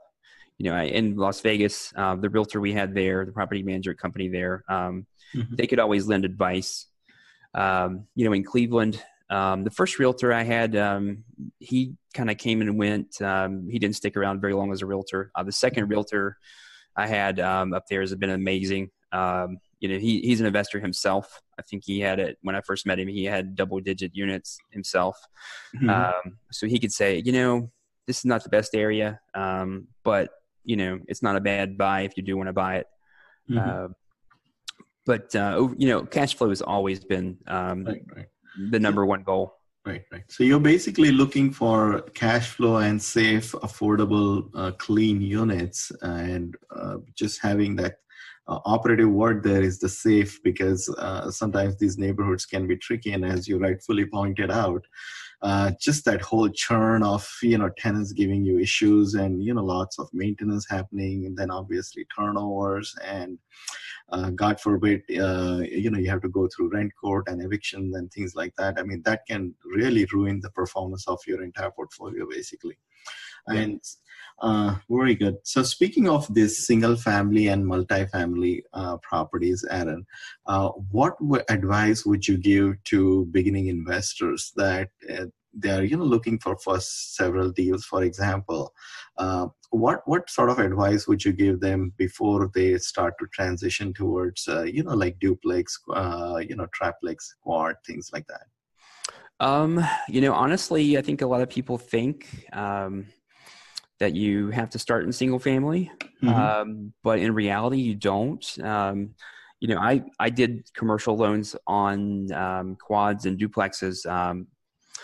you 0.59 0.69
know 0.71 0.77
I, 0.77 0.85
in 0.85 1.17
las 1.17 1.41
vegas 1.41 1.93
uh, 1.97 2.15
the 2.17 2.31
realtor 2.31 2.61
we 2.61 2.73
had 2.73 2.95
there 2.95 3.25
the 3.25 3.33
property 3.33 3.63
manager 3.63 3.95
company 3.95 4.29
there 4.29 4.65
um 4.69 5.07
Mhm. 5.35 5.57
they 5.57 5.67
could 5.67 5.81
always 5.81 6.07
lend 6.07 6.25
advice 6.25 6.87
um 7.55 8.07
you 8.15 8.25
know 8.25 8.33
in 8.33 8.45
cleveland 8.45 9.03
um, 9.31 9.65
the 9.65 9.71
first 9.71 9.99
realtor 9.99 10.35
I 10.35 10.43
had, 10.43 10.77
um, 10.77 11.25
he 11.59 11.95
kind 12.13 12.31
of 12.31 12.37
came 12.37 12.61
and 12.61 12.79
went. 12.79 13.21
Um, 13.23 13.67
he 13.71 13.79
didn't 13.79 13.97
stick 13.97 14.19
around 14.19 14.43
very 14.43 14.53
long 14.53 14.71
as 14.71 14.83
a 14.83 14.87
realtor. 14.87 15.33
Uh, 15.35 15.43
the 15.43 15.51
second 15.51 15.89
realtor 15.89 16.37
I 16.97 17.07
had 17.07 17.41
um, 17.41 17.73
up 17.73 17.85
there 17.89 18.01
has 18.01 18.15
been 18.15 18.31
amazing. 18.31 18.91
Um, 19.13 19.59
you 19.81 19.89
know, 19.89 19.99
he, 19.99 20.21
he's 20.21 20.41
an 20.41 20.47
investor 20.47 20.81
himself. 20.81 21.41
I 21.59 21.63
think 21.63 21.85
he 21.85 22.01
had 22.01 22.19
it 22.19 22.39
when 22.43 22.57
I 22.57 22.61
first 22.63 22.87
met 22.87 22.99
him. 22.99 23.09
He 23.09 23.25
had 23.25 23.55
double 23.55 23.81
digit 23.81 24.15
units 24.15 24.59
himself. 24.71 25.19
Mhm. 25.77 25.91
Um, 25.91 26.39
so 26.51 26.67
he 26.67 26.79
could 26.79 26.93
say, 26.93 27.23
you 27.25 27.33
know, 27.33 27.71
this 28.07 28.19
is 28.19 28.25
not 28.25 28.43
the 28.43 28.49
best 28.49 28.75
area, 28.75 29.21
um, 29.35 29.89
but 30.03 30.31
you 30.65 30.77
know, 30.77 30.99
it's 31.07 31.23
not 31.23 31.37
a 31.37 31.41
bad 31.41 31.77
buy 31.77 32.03
if 32.03 32.17
you 32.17 32.23
do 32.23 32.37
want 32.37 32.49
to 32.49 32.53
buy 32.53 32.77
it. 32.77 32.87
Mhm. 33.51 33.59
Uh, 33.59 33.89
but 35.05 35.35
uh, 35.37 35.69
you 35.77 35.89
know, 35.89 36.05
cash 36.05 36.35
flow 36.35 36.49
has 36.49 36.63
always 36.63 37.05
been 37.05 37.39
um, 37.47 37.85
right, 37.85 38.03
right. 38.17 38.27
the 38.71 38.81
number 38.81 39.05
one 39.05 39.23
goal. 39.23 39.59
Right, 39.85 40.03
right. 40.13 40.25
So 40.29 40.45
you're 40.45 40.61
basically 40.61 41.13
looking 41.13 41.53
for 41.53 42.03
cash 42.15 42.51
flow 42.51 42.77
and 42.77 43.01
safe, 43.01 43.53
affordable, 43.53 44.49
uh, 44.55 44.73
clean 44.73 45.21
units, 45.21 45.93
and 46.03 46.57
uh, 46.75 46.99
just 47.15 47.41
having 47.41 47.77
that 47.77 47.97
uh, 48.47 48.61
operative 48.67 49.11
word 49.11 49.43
there 49.43 49.63
is 49.63 49.79
the 49.79 49.89
safe 49.89 50.43
because 50.43 50.89
uh, 50.99 51.31
sometimes 51.31 51.79
these 51.79 51.99
neighborhoods 51.99 52.47
can 52.47 52.67
be 52.67 52.77
tricky, 52.77 53.13
and 53.13 53.25
as 53.25 53.49
you 53.49 53.59
rightfully 53.59 54.07
pointed 54.07 54.51
out. 54.51 54.85
Uh, 55.45 55.71
just 55.79 56.07
that 56.07 56.23
whole 56.23 56.49
churn 56.49 57.03
of 57.03 57.29
you 57.43 57.59
know 57.59 57.69
tenants 57.77 58.13
giving 58.13 58.43
you 58.47 58.59
issues 58.59 59.13
and 59.13 59.45
you 59.45 59.53
know 59.53 59.63
lots 59.63 59.99
of 59.99 60.09
maintenance 60.15 60.67
happening 60.69 61.27
and 61.27 61.37
then 61.37 61.51
obviously 61.51 62.07
turnovers 62.17 62.95
and 63.05 63.39
uh, 64.11 64.31
God 64.31 64.61
forbid, 64.61 65.03
uh, 65.19 65.61
you 65.61 65.91
know, 65.91 65.99
you 65.99 66.11
have 66.11 66.21
to 66.23 66.29
go 66.29 66.49
through 66.49 66.71
rent 66.71 66.93
court 67.01 67.27
and 67.29 67.43
eviction 67.43 67.91
and 67.95 68.13
things 68.13 68.35
like 68.35 68.55
that. 68.57 68.79
I 68.79 68.83
mean, 68.83 69.03
that 69.05 69.23
can 69.27 69.55
really 69.65 70.07
ruin 70.13 70.41
the 70.41 70.51
performance 70.51 71.09
of 71.09 71.21
your 71.27 71.43
entire 71.43 71.71
portfolio, 71.71 72.27
basically. 72.29 72.79
Yeah. 73.49 73.61
And 73.61 73.81
uh, 74.41 74.77
very 74.91 75.15
good. 75.15 75.37
So, 75.45 75.63
speaking 75.63 76.09
of 76.09 76.33
this 76.33 76.67
single 76.67 76.97
family 76.97 77.49
and 77.49 77.65
multifamily 77.65 78.63
uh, 78.73 78.97
properties, 78.99 79.65
Aaron, 79.71 80.07
uh, 80.47 80.71
what 80.91 81.19
w- 81.21 81.45
advice 81.49 82.05
would 82.05 82.27
you 82.27 82.37
give 82.37 82.83
to 82.85 83.27
beginning 83.27 83.69
investors 83.69 84.53
that 84.57 84.91
uh, 85.13 85.27
they're 85.57 85.85
you 85.85 85.97
know 85.97 86.05
looking 86.05 86.39
for 86.39 86.57
first 86.59 87.17
several 87.17 87.51
deals 87.51 87.85
for 87.85 88.03
example 88.03 88.73
uh, 89.19 89.47
what 89.71 90.03
what 90.07 90.29
sort 90.29 90.51
of 90.51 90.59
advice 90.59 91.07
would 91.07 91.25
you 91.25 91.33
give 91.33 91.61
them 91.61 91.93
before 91.97 92.51
they 92.55 92.77
start 92.79 93.15
to 93.19 93.27
transition 93.29 93.93
towards 93.93 94.49
uh, 94.49 94.63
you 94.63 94.83
know 94.83 94.95
like 94.95 95.19
duplex 95.21 95.79
uh, 95.95 96.41
you 96.47 96.57
know 96.57 96.67
triplex 96.73 97.37
quad 97.43 97.77
things 97.87 98.11
like 98.13 98.27
that 98.27 98.47
um, 99.45 99.85
you 100.09 100.21
know 100.21 100.33
honestly 100.33 100.99
i 100.99 101.03
think 101.03 101.23
a 101.23 101.27
lot 101.27 101.41
of 101.41 101.49
people 101.49 101.79
think 101.79 102.47
um, 102.53 103.07
that 104.01 104.15
you 104.15 104.51
have 104.51 104.71
to 104.71 104.79
start 104.79 105.05
in 105.05 105.13
single 105.13 105.39
family 105.39 105.91
mm-hmm. 106.23 106.29
um, 106.29 106.93
but 107.03 107.19
in 107.19 107.35
reality 107.35 107.79
you 107.79 107.95
don't 107.95 108.59
um, 108.63 109.15
you 109.61 109.69
know 109.69 109.79
i 109.79 110.03
i 110.19 110.29
did 110.29 110.69
commercial 110.75 111.17
loans 111.17 111.57
on 111.67 112.33
um, 112.33 112.77
quads 112.77 113.27
and 113.27 113.39
duplexes 113.39 114.07
um, 114.11 114.47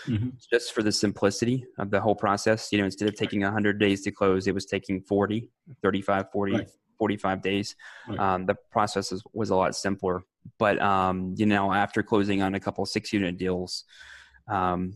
mm-hmm. 0.07 0.29
just 0.51 0.73
for 0.73 0.83
the 0.83 0.91
simplicity 0.91 1.65
of 1.77 1.91
the 1.91 1.99
whole 1.99 2.15
process. 2.15 2.71
You 2.71 2.79
know, 2.79 2.85
instead 2.85 3.07
of 3.07 3.15
taking 3.15 3.41
100 3.41 3.79
days 3.79 4.01
to 4.03 4.11
close, 4.11 4.47
it 4.47 4.53
was 4.53 4.65
taking 4.65 5.01
40, 5.01 5.49
35, 5.81 6.31
40, 6.31 6.53
right. 6.53 6.69
45 6.97 7.41
days. 7.41 7.75
Right. 8.07 8.19
Um, 8.19 8.45
the 8.45 8.55
process 8.71 9.11
was, 9.11 9.23
was, 9.33 9.49
a 9.49 9.55
lot 9.55 9.75
simpler. 9.75 10.23
But, 10.57 10.81
um, 10.81 11.33
you 11.37 11.45
know, 11.45 11.71
after 11.71 12.03
closing 12.03 12.41
on 12.41 12.55
a 12.55 12.59
couple 12.59 12.85
six 12.85 13.13
unit 13.13 13.37
deals, 13.37 13.85
um, 14.47 14.93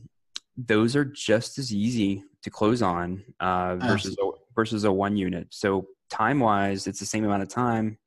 those 0.57 0.95
are 0.95 1.05
just 1.05 1.57
as 1.57 1.73
easy 1.73 2.23
to 2.43 2.49
close 2.49 2.81
on 2.81 3.23
uh, 3.39 3.75
versus 3.75 4.15
a, 4.21 4.29
versus 4.55 4.83
a 4.83 4.91
one 4.91 5.17
unit. 5.17 5.47
So 5.49 5.87
time 6.09 6.39
wise, 6.39 6.87
it's 6.87 6.99
the 6.99 7.05
same 7.05 7.25
amount 7.25 7.43
of 7.43 7.49
time. 7.49 7.97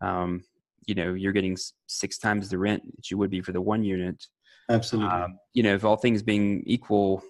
Um, 0.00 0.44
you 0.86 0.94
know, 0.94 1.14
you're 1.14 1.32
getting 1.32 1.56
six 1.86 2.18
times 2.18 2.48
the 2.48 2.58
rent 2.58 2.82
that 2.96 3.10
you 3.10 3.18
would 3.18 3.30
be 3.30 3.40
for 3.40 3.52
the 3.52 3.60
one 3.60 3.84
unit. 3.84 4.24
Absolutely. 4.70 5.10
Um, 5.10 5.38
you 5.54 5.62
know, 5.62 5.74
if 5.74 5.84
all 5.84 5.96
things 5.96 6.22
being 6.22 6.62
equal, 6.66 7.22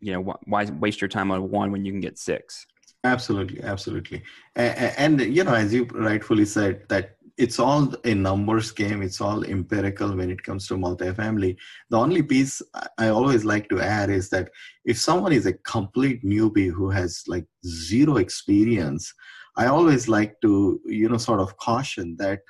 you 0.00 0.12
know, 0.12 0.36
why 0.46 0.64
waste 0.64 1.00
your 1.00 1.08
time 1.08 1.30
on 1.30 1.50
one 1.50 1.70
when 1.70 1.84
you 1.84 1.92
can 1.92 2.00
get 2.00 2.18
six? 2.18 2.66
Absolutely, 3.04 3.62
absolutely. 3.62 4.22
And, 4.54 5.20
and, 5.20 5.36
you 5.36 5.44
know, 5.44 5.54
as 5.54 5.74
you 5.74 5.84
rightfully 5.92 6.44
said, 6.44 6.88
that 6.88 7.16
it's 7.38 7.58
all 7.58 7.94
a 8.04 8.14
numbers 8.14 8.70
game. 8.70 9.02
It's 9.02 9.20
all 9.20 9.44
empirical 9.44 10.14
when 10.16 10.30
it 10.30 10.42
comes 10.42 10.66
to 10.68 10.74
multifamily. 10.74 11.56
The 11.90 11.98
only 11.98 12.22
piece 12.22 12.62
I 12.98 13.08
always 13.08 13.44
like 13.44 13.68
to 13.70 13.80
add 13.80 14.10
is 14.10 14.28
that 14.30 14.50
if 14.84 14.98
someone 14.98 15.32
is 15.32 15.46
a 15.46 15.52
complete 15.52 16.24
newbie 16.24 16.70
who 16.70 16.90
has 16.90 17.22
like 17.26 17.46
zero 17.66 18.16
experience, 18.16 19.12
I 19.56 19.66
always 19.66 20.08
like 20.08 20.40
to, 20.42 20.80
you 20.84 21.08
know, 21.08 21.18
sort 21.18 21.40
of 21.40 21.56
caution 21.58 22.16
that, 22.18 22.40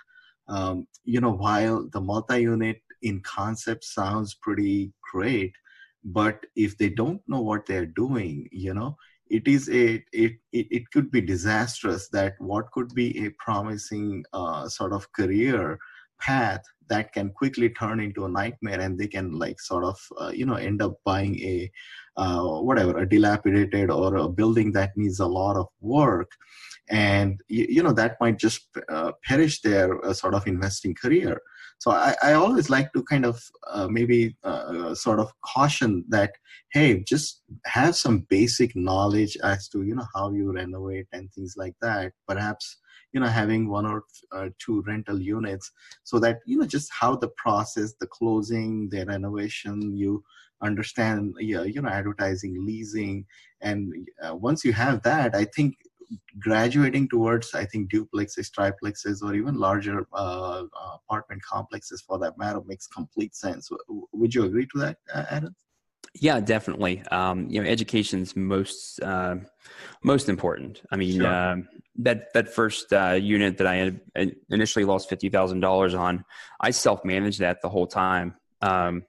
um, 0.48 0.86
you 1.04 1.20
know, 1.20 1.32
while 1.32 1.88
the 1.92 2.00
multi-unit 2.00 2.80
in 3.02 3.20
concept 3.20 3.84
sounds 3.84 4.34
pretty 4.34 4.92
great 5.12 5.52
but 6.04 6.44
if 6.56 6.76
they 6.78 6.88
don't 6.88 7.20
know 7.28 7.40
what 7.40 7.66
they're 7.66 7.86
doing 7.86 8.48
you 8.50 8.74
know 8.74 8.96
it 9.32 9.48
is 9.48 9.68
a 9.70 10.04
it, 10.12 10.34
it, 10.52 10.66
it 10.70 10.90
could 10.92 11.10
be 11.10 11.20
disastrous 11.20 12.08
that 12.08 12.34
what 12.38 12.70
could 12.70 12.94
be 12.94 13.26
a 13.26 13.30
promising 13.38 14.24
uh, 14.32 14.68
sort 14.68 14.92
of 14.92 15.10
career 15.12 15.78
path 16.20 16.62
that 16.88 17.12
can 17.12 17.30
quickly 17.30 17.70
turn 17.70 17.98
into 17.98 18.26
a 18.26 18.28
nightmare 18.28 18.80
and 18.80 18.98
they 18.98 19.06
can 19.06 19.32
like 19.32 19.58
sort 19.58 19.84
of 19.84 19.98
uh, 20.20 20.28
you 20.28 20.44
know 20.44 20.54
end 20.54 20.82
up 20.82 20.94
buying 21.04 21.38
a 21.40 21.70
uh, 22.18 22.42
whatever 22.42 22.98
a 22.98 23.08
dilapidated 23.08 23.90
or 23.90 24.16
a 24.16 24.28
building 24.28 24.70
that 24.72 24.96
needs 24.96 25.18
a 25.18 25.26
lot 25.26 25.56
of 25.56 25.66
work. 25.80 26.30
And 26.90 27.40
you, 27.48 27.66
you 27.70 27.82
know 27.82 27.94
that 27.94 28.18
might 28.20 28.38
just 28.38 28.68
uh, 28.90 29.12
perish 29.24 29.62
their 29.62 30.04
uh, 30.04 30.12
sort 30.12 30.34
of 30.34 30.46
investing 30.46 30.94
career 30.94 31.40
so 31.82 31.90
I, 31.90 32.14
I 32.22 32.34
always 32.34 32.70
like 32.70 32.92
to 32.92 33.02
kind 33.02 33.24
of 33.24 33.42
uh, 33.68 33.88
maybe 33.88 34.36
uh, 34.44 34.94
sort 34.94 35.18
of 35.18 35.32
caution 35.44 36.04
that 36.10 36.30
hey, 36.70 37.02
just 37.02 37.42
have 37.64 37.96
some 37.96 38.20
basic 38.30 38.76
knowledge 38.76 39.36
as 39.42 39.68
to 39.70 39.82
you 39.82 39.96
know 39.96 40.06
how 40.14 40.30
you 40.30 40.52
renovate 40.52 41.08
and 41.12 41.28
things 41.32 41.54
like 41.56 41.74
that. 41.82 42.12
Perhaps 42.28 42.78
you 43.12 43.18
know 43.18 43.26
having 43.26 43.68
one 43.68 43.84
or 43.84 44.04
uh, 44.30 44.50
two 44.64 44.84
rental 44.86 45.20
units 45.20 45.72
so 46.04 46.20
that 46.20 46.38
you 46.46 46.56
know 46.56 46.66
just 46.66 46.88
how 46.92 47.16
the 47.16 47.32
process, 47.36 47.94
the 47.98 48.06
closing, 48.06 48.88
the 48.90 49.04
renovation, 49.04 49.96
you 49.96 50.22
understand 50.62 51.34
you 51.40 51.82
know 51.82 51.88
advertising 51.88 52.64
leasing 52.64 53.26
and 53.60 53.92
uh, 54.24 54.32
once 54.32 54.64
you 54.64 54.72
have 54.72 55.02
that 55.02 55.34
i 55.34 55.44
think 55.56 55.74
graduating 56.38 57.08
towards 57.08 57.54
i 57.54 57.64
think 57.64 57.90
duplexes 57.90 58.50
triplexes 58.50 59.22
or 59.22 59.34
even 59.34 59.56
larger 59.56 60.06
uh, 60.12 60.62
apartment 60.94 61.42
complexes 61.42 62.02
for 62.06 62.18
that 62.18 62.38
matter 62.38 62.60
makes 62.66 62.86
complete 62.86 63.34
sense. 63.34 63.70
Would 64.12 64.34
you 64.34 64.44
agree 64.44 64.66
to 64.66 64.78
that 64.78 64.96
adam? 65.14 65.54
Yeah 66.14 66.40
definitely. 66.40 67.02
Um, 67.10 67.48
you 67.48 67.62
know 67.62 67.68
education's 67.68 68.36
most 68.36 69.00
uh, 69.02 69.36
most 70.02 70.28
important. 70.28 70.82
I 70.90 70.96
mean 70.96 71.20
sure. 71.20 71.26
uh, 71.26 71.56
that 71.96 72.32
that 72.34 72.48
first 72.48 72.92
uh, 72.92 73.18
unit 73.20 73.58
that 73.58 73.66
i 73.66 73.92
initially 74.50 74.84
lost 74.84 75.10
$50000 75.10 75.98
on 75.98 76.24
i 76.60 76.70
self-managed 76.70 77.40
that 77.40 77.62
the 77.62 77.68
whole 77.68 77.86
time. 77.86 78.34
Um, 78.60 79.04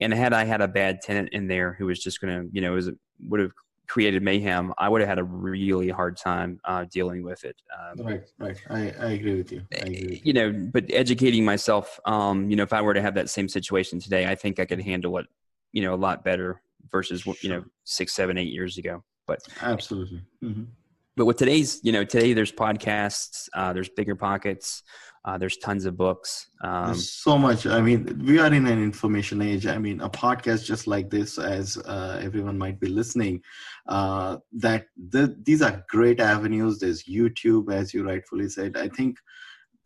and 0.00 0.12
had 0.12 0.32
i 0.32 0.44
had 0.44 0.60
a 0.60 0.68
bad 0.68 1.00
tenant 1.00 1.30
in 1.32 1.46
there 1.46 1.72
who 1.72 1.86
was 1.86 1.98
just 1.98 2.20
going 2.20 2.32
to 2.34 2.48
you 2.52 2.60
know 2.60 2.72
was 2.72 2.90
would 3.28 3.40
have 3.40 3.52
created 3.86 4.22
mayhem, 4.22 4.72
I 4.78 4.88
would 4.88 5.00
have 5.00 5.08
had 5.08 5.18
a 5.18 5.24
really 5.24 5.88
hard 5.88 6.16
time 6.16 6.60
uh, 6.64 6.84
dealing 6.90 7.22
with 7.22 7.44
it. 7.44 7.56
Um, 7.72 8.06
right, 8.06 8.22
right. 8.38 8.56
I, 8.70 8.80
I 9.00 9.10
agree 9.12 9.36
with 9.36 9.52
you. 9.52 9.62
I 9.72 9.76
agree 9.78 10.02
with 10.02 10.12
you. 10.12 10.20
you 10.24 10.32
know, 10.32 10.52
but 10.72 10.84
educating 10.90 11.44
myself, 11.44 12.00
um, 12.06 12.50
you 12.50 12.56
know, 12.56 12.62
if 12.62 12.72
I 12.72 12.80
were 12.80 12.94
to 12.94 13.02
have 13.02 13.14
that 13.14 13.30
same 13.30 13.48
situation 13.48 14.00
today, 14.00 14.26
I 14.26 14.34
think 14.34 14.58
I 14.58 14.64
could 14.64 14.80
handle 14.80 15.18
it, 15.18 15.26
you 15.72 15.82
know, 15.82 15.94
a 15.94 15.96
lot 15.96 16.24
better 16.24 16.62
versus 16.90 17.22
sure. 17.22 17.34
you 17.42 17.48
know 17.48 17.64
six, 17.84 18.12
seven, 18.12 18.38
eight 18.38 18.52
years 18.52 18.78
ago. 18.78 19.02
But 19.26 19.40
absolutely. 19.62 20.22
Mm-hmm. 20.42 20.64
But 21.16 21.26
with 21.26 21.36
today's, 21.36 21.80
you 21.82 21.92
know, 21.92 22.04
today 22.04 22.32
there's 22.32 22.52
podcasts, 22.52 23.48
uh, 23.54 23.72
there's 23.72 23.88
BiggerPockets. 23.88 24.82
Uh, 25.24 25.38
there's 25.38 25.56
tons 25.56 25.86
of 25.86 25.96
books. 25.96 26.48
Um, 26.62 26.94
so 26.94 27.38
much. 27.38 27.66
I 27.66 27.80
mean, 27.80 28.22
we 28.26 28.38
are 28.38 28.52
in 28.52 28.66
an 28.66 28.82
information 28.82 29.40
age. 29.40 29.66
I 29.66 29.78
mean, 29.78 30.02
a 30.02 30.10
podcast 30.10 30.66
just 30.66 30.86
like 30.86 31.08
this, 31.08 31.38
as 31.38 31.78
uh, 31.78 32.20
everyone 32.22 32.58
might 32.58 32.78
be 32.78 32.88
listening, 32.88 33.42
uh, 33.88 34.36
that 34.52 34.86
the, 35.08 35.34
these 35.42 35.62
are 35.62 35.82
great 35.88 36.20
avenues. 36.20 36.78
There's 36.78 37.04
YouTube, 37.04 37.72
as 37.72 37.94
you 37.94 38.06
rightfully 38.06 38.50
said. 38.50 38.76
I 38.76 38.88
think 38.88 39.16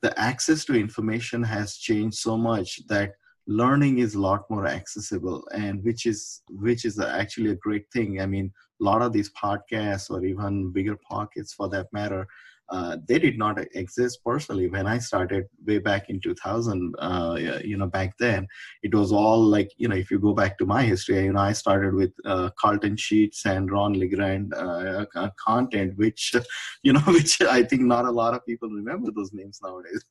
the 0.03 0.19
access 0.19 0.65
to 0.65 0.75
information 0.75 1.45
has 1.45 1.77
changed 1.77 2.19
so 2.19 2.37
much 2.37 2.81
that 2.89 3.13
learning 3.47 3.99
is 3.99 4.15
a 4.15 4.21
lot 4.21 4.45
more 4.51 4.67
accessible 4.67 5.49
and 5.55 5.83
which 5.83 6.05
is 6.05 6.43
which 6.51 6.85
is 6.85 7.01
actually 7.01 7.51
a 7.51 7.57
great 7.57 7.91
thing 7.91 8.21
i 8.21 8.27
mean 8.27 8.53
a 8.81 8.85
lot 8.85 9.03
of 9.03 9.13
these 9.13 9.31
podcasts 9.33 10.11
or 10.11 10.25
even 10.25 10.73
BiggerPockets 10.73 11.53
for 11.55 11.69
that 11.71 11.87
matter 11.93 12.27
uh, 12.71 12.97
they 13.07 13.19
did 13.19 13.39
not 13.39 13.59
exist 13.75 14.21
personally 14.25 14.69
when 14.69 14.87
I 14.87 14.99
started 14.99 15.47
way 15.67 15.79
back 15.79 16.11
in 16.11 16.21
2000. 16.21 16.95
Uh, 16.99 17.37
you 17.65 17.77
know, 17.77 17.87
back 17.87 18.15
then 18.19 18.47
it 18.83 18.95
was 18.95 19.13
all 19.13 19.43
like 19.43 19.71
you 19.77 19.89
know, 19.89 19.97
if 19.97 20.11
you 20.11 20.19
go 20.19 20.35
back 20.35 20.59
to 20.59 20.67
my 20.67 20.83
history, 20.83 21.25
you 21.25 21.33
know, 21.33 21.41
I 21.41 21.53
started 21.53 21.95
with 21.95 22.13
uh, 22.25 22.51
Carleton 22.59 22.97
Sheets 22.97 23.47
and 23.47 23.71
Ron 23.71 23.95
LeGrand 23.95 24.55
uh, 24.55 25.07
uh, 25.15 25.31
content, 25.39 25.97
which 25.97 26.35
you 26.83 26.93
know, 26.93 27.01
which 27.07 27.41
I 27.41 27.63
think 27.63 27.83
not 27.83 28.05
a 28.05 28.11
lot 28.11 28.35
of 28.35 28.45
people 28.47 28.69
remember 28.69 29.11
those 29.11 29.33
names 29.33 29.61
nowadays. 29.63 30.05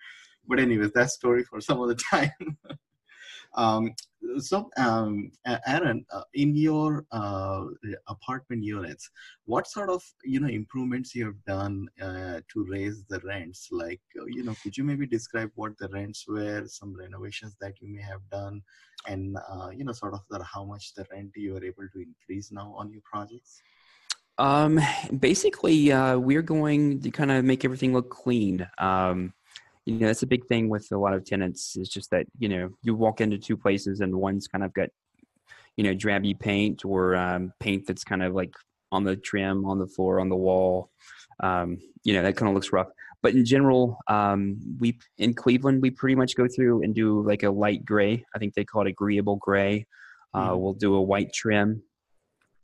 but 0.48 0.58
anyways, 0.58 0.92
that 0.92 1.10
story 1.10 1.44
for 1.44 1.60
some 1.60 1.80
other 1.80 1.94
time. 1.94 2.30
Um, 3.56 3.94
so, 4.38 4.70
um, 4.76 5.30
Aaron, 5.66 6.04
uh, 6.12 6.22
in 6.34 6.56
your 6.56 7.04
uh, 7.12 7.64
apartment 8.08 8.64
units, 8.64 9.08
what 9.44 9.66
sort 9.68 9.90
of 9.90 10.02
you 10.24 10.40
know 10.40 10.48
improvements 10.48 11.14
you 11.14 11.26
have 11.26 11.44
done 11.46 11.88
uh, 12.00 12.40
to 12.52 12.66
raise 12.68 13.04
the 13.08 13.20
rents? 13.20 13.68
Like, 13.70 14.00
uh, 14.18 14.24
you 14.26 14.42
know, 14.42 14.54
could 14.62 14.76
you 14.76 14.84
maybe 14.84 15.06
describe 15.06 15.50
what 15.54 15.78
the 15.78 15.88
rents 15.88 16.24
were, 16.26 16.64
some 16.66 16.96
renovations 16.96 17.54
that 17.60 17.74
you 17.80 17.94
may 17.94 18.02
have 18.02 18.28
done, 18.30 18.62
and 19.06 19.36
uh, 19.48 19.70
you 19.70 19.84
know, 19.84 19.92
sort 19.92 20.14
of 20.14 20.20
the, 20.30 20.42
how 20.42 20.64
much 20.64 20.94
the 20.94 21.06
rent 21.12 21.30
you 21.36 21.56
are 21.56 21.64
able 21.64 21.88
to 21.92 22.02
increase 22.02 22.50
now 22.50 22.74
on 22.76 22.90
your 22.90 23.02
projects? 23.04 23.62
Um, 24.36 24.80
basically, 25.20 25.92
uh, 25.92 26.18
we're 26.18 26.42
going 26.42 27.00
to 27.02 27.10
kind 27.10 27.30
of 27.30 27.44
make 27.44 27.64
everything 27.64 27.92
look 27.92 28.10
clean. 28.10 28.66
Um, 28.78 29.32
you 29.86 29.98
know 29.98 30.06
that's 30.06 30.22
a 30.22 30.26
big 30.26 30.46
thing 30.46 30.68
with 30.68 30.88
a 30.92 30.96
lot 30.98 31.14
of 31.14 31.24
tenants 31.24 31.76
is 31.76 31.88
just 31.88 32.10
that 32.10 32.26
you 32.38 32.48
know 32.48 32.70
you 32.82 32.94
walk 32.94 33.20
into 33.20 33.38
two 33.38 33.56
places 33.56 34.00
and 34.00 34.14
one's 34.14 34.48
kind 34.48 34.64
of 34.64 34.72
got 34.72 34.88
you 35.76 35.84
know 35.84 35.94
drabby 35.94 36.38
paint 36.38 36.84
or 36.84 37.16
um, 37.16 37.52
paint 37.60 37.86
that's 37.86 38.04
kind 38.04 38.22
of 38.22 38.34
like 38.34 38.54
on 38.92 39.04
the 39.04 39.16
trim 39.16 39.64
on 39.64 39.78
the 39.78 39.86
floor 39.86 40.20
on 40.20 40.28
the 40.28 40.36
wall. 40.36 40.90
Um, 41.40 41.78
you 42.04 42.14
know 42.14 42.22
that 42.22 42.36
kind 42.36 42.48
of 42.48 42.54
looks 42.54 42.72
rough. 42.72 42.88
But 43.22 43.34
in 43.34 43.44
general 43.44 43.98
um, 44.08 44.58
we 44.78 44.98
in 45.18 45.34
cleveland 45.34 45.82
we 45.82 45.90
pretty 45.90 46.14
much 46.14 46.36
go 46.36 46.46
through 46.48 46.82
and 46.82 46.94
do 46.94 47.22
like 47.22 47.42
a 47.42 47.50
light 47.50 47.84
gray. 47.84 48.24
I 48.34 48.38
think 48.38 48.54
they 48.54 48.64
call 48.64 48.82
it 48.82 48.88
agreeable 48.88 49.36
gray. 49.36 49.86
Uh, 50.32 50.50
mm-hmm. 50.50 50.60
we'll 50.60 50.74
do 50.74 50.94
a 50.94 51.02
white 51.02 51.32
trim. 51.32 51.82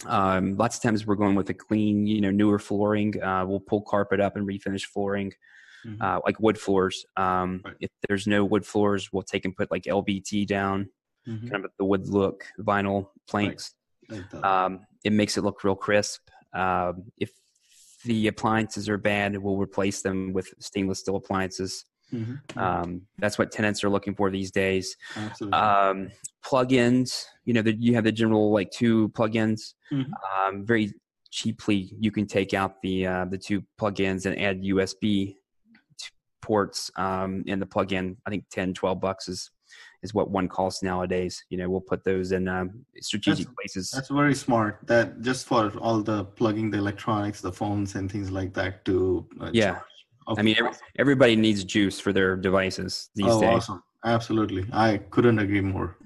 Um, 0.06 0.56
lots 0.56 0.76
of 0.76 0.83
times 0.83 1.06
we're 1.06 1.16
going 1.16 1.35
with 1.35 1.50
a 1.50 1.54
clean 1.54 2.06
you 2.06 2.22
know 2.22 2.30
newer 2.30 2.59
flooring. 2.59 3.22
Uh, 3.22 3.44
we'll 3.46 3.61
pull 3.61 3.83
carpet 3.83 4.20
up 4.20 4.37
and 4.37 4.48
refinish 4.48 4.85
flooring 4.85 5.33
mm-hmm. 5.86 6.02
uh, 6.02 6.20
like 6.24 6.38
wood 6.40 6.58
floors. 6.58 7.04
Um, 7.16 7.62
right. 7.64 7.74
If 7.80 7.90
there's 8.08 8.26
no 8.26 8.44
wood 8.44 8.66
floors, 8.66 9.12
we'll 9.12 9.22
take 9.22 9.44
and 9.44 9.56
put 9.56 9.70
like 9.70 9.84
LVP 9.84 10.46
down, 10.46 10.88
mm-hmm. 11.26 11.48
kind 11.48 11.64
of 11.64 11.70
the 11.78 11.84
wood 11.84 12.08
look, 12.08 12.44
vinyl 12.58 13.08
planks. 13.28 13.74
Right. 14.08 14.44
Um, 14.44 14.80
it 15.04 15.12
makes 15.12 15.36
it 15.36 15.44
look 15.44 15.62
real 15.64 15.76
crisp. 15.76 16.28
Um, 16.52 17.04
if 17.18 17.30
the 18.04 18.28
appliances 18.28 18.88
are 18.88 18.98
bad, 18.98 19.36
we'll 19.36 19.56
replace 19.56 20.02
them 20.02 20.32
with 20.32 20.52
stainless 20.58 21.00
steel 21.00 21.16
appliances. 21.16 21.84
Mm-hmm. 22.12 22.58
Um, 22.58 23.02
that's 23.18 23.38
what 23.38 23.52
tenants 23.52 23.84
are 23.84 23.90
looking 23.90 24.14
for 24.14 24.30
these 24.30 24.50
days. 24.50 24.96
Um, 25.52 26.10
plugins, 26.44 27.24
you 27.44 27.54
know, 27.54 27.62
the, 27.62 27.74
you 27.74 27.94
have 27.94 28.04
the 28.04 28.12
general 28.12 28.52
like 28.52 28.70
two 28.70 29.10
plugins. 29.10 29.74
Mm-hmm. 29.92 30.12
Um, 30.12 30.66
very 30.66 30.92
cheaply, 31.30 31.92
you 31.98 32.10
can 32.10 32.26
take 32.26 32.54
out 32.54 32.82
the 32.82 33.06
uh, 33.06 33.24
the 33.26 33.38
two 33.38 33.62
plugins 33.80 34.26
and 34.26 34.40
add 34.40 34.62
USB 34.62 35.36
ports 36.42 36.90
um, 36.96 37.44
and 37.46 37.61
the 37.61 37.66
plug-in. 37.66 38.16
I 38.26 38.31
think 38.31 38.44
10, 38.50 38.74
12 38.74 39.00
bucks 39.00 39.29
is 39.29 39.50
is 40.03 40.14
what 40.14 40.31
one 40.31 40.48
costs 40.48 40.83
nowadays. 40.83 41.44
You 41.50 41.59
know, 41.59 41.68
we'll 41.68 41.81
put 41.81 42.03
those 42.05 42.33
in 42.33 42.48
um, 42.48 42.85
strategic 43.00 43.46
that's, 43.46 43.55
places. 43.57 43.90
That's 43.90 44.09
very 44.09 44.35
smart. 44.35 44.81
That 44.87 45.20
just 45.20 45.46
for 45.46 45.70
all 45.79 46.00
the 46.00 46.24
plugging 46.24 46.70
the 46.70 46.79
electronics, 46.79 47.40
the 47.40 47.53
phones 47.53 47.94
and 47.94 48.11
things 48.11 48.31
like 48.31 48.55
that 48.55 48.85
to 48.87 49.26
uh, 49.40 49.50
yeah. 49.53 49.81
Okay. 50.29 50.40
I 50.40 50.42
mean, 50.42 50.57
every, 50.59 50.72
everybody 50.98 51.37
needs 51.37 51.64
juice 51.64 51.98
for 51.98 52.12
their 52.12 52.37
devices 52.37 53.11
these 53.14 53.26
oh, 53.29 53.40
days. 53.40 53.57
Awesome! 53.57 53.83
Absolutely, 54.05 54.66
I 54.72 54.98
couldn't 55.11 55.38
agree 55.38 55.61
more. 55.61 55.96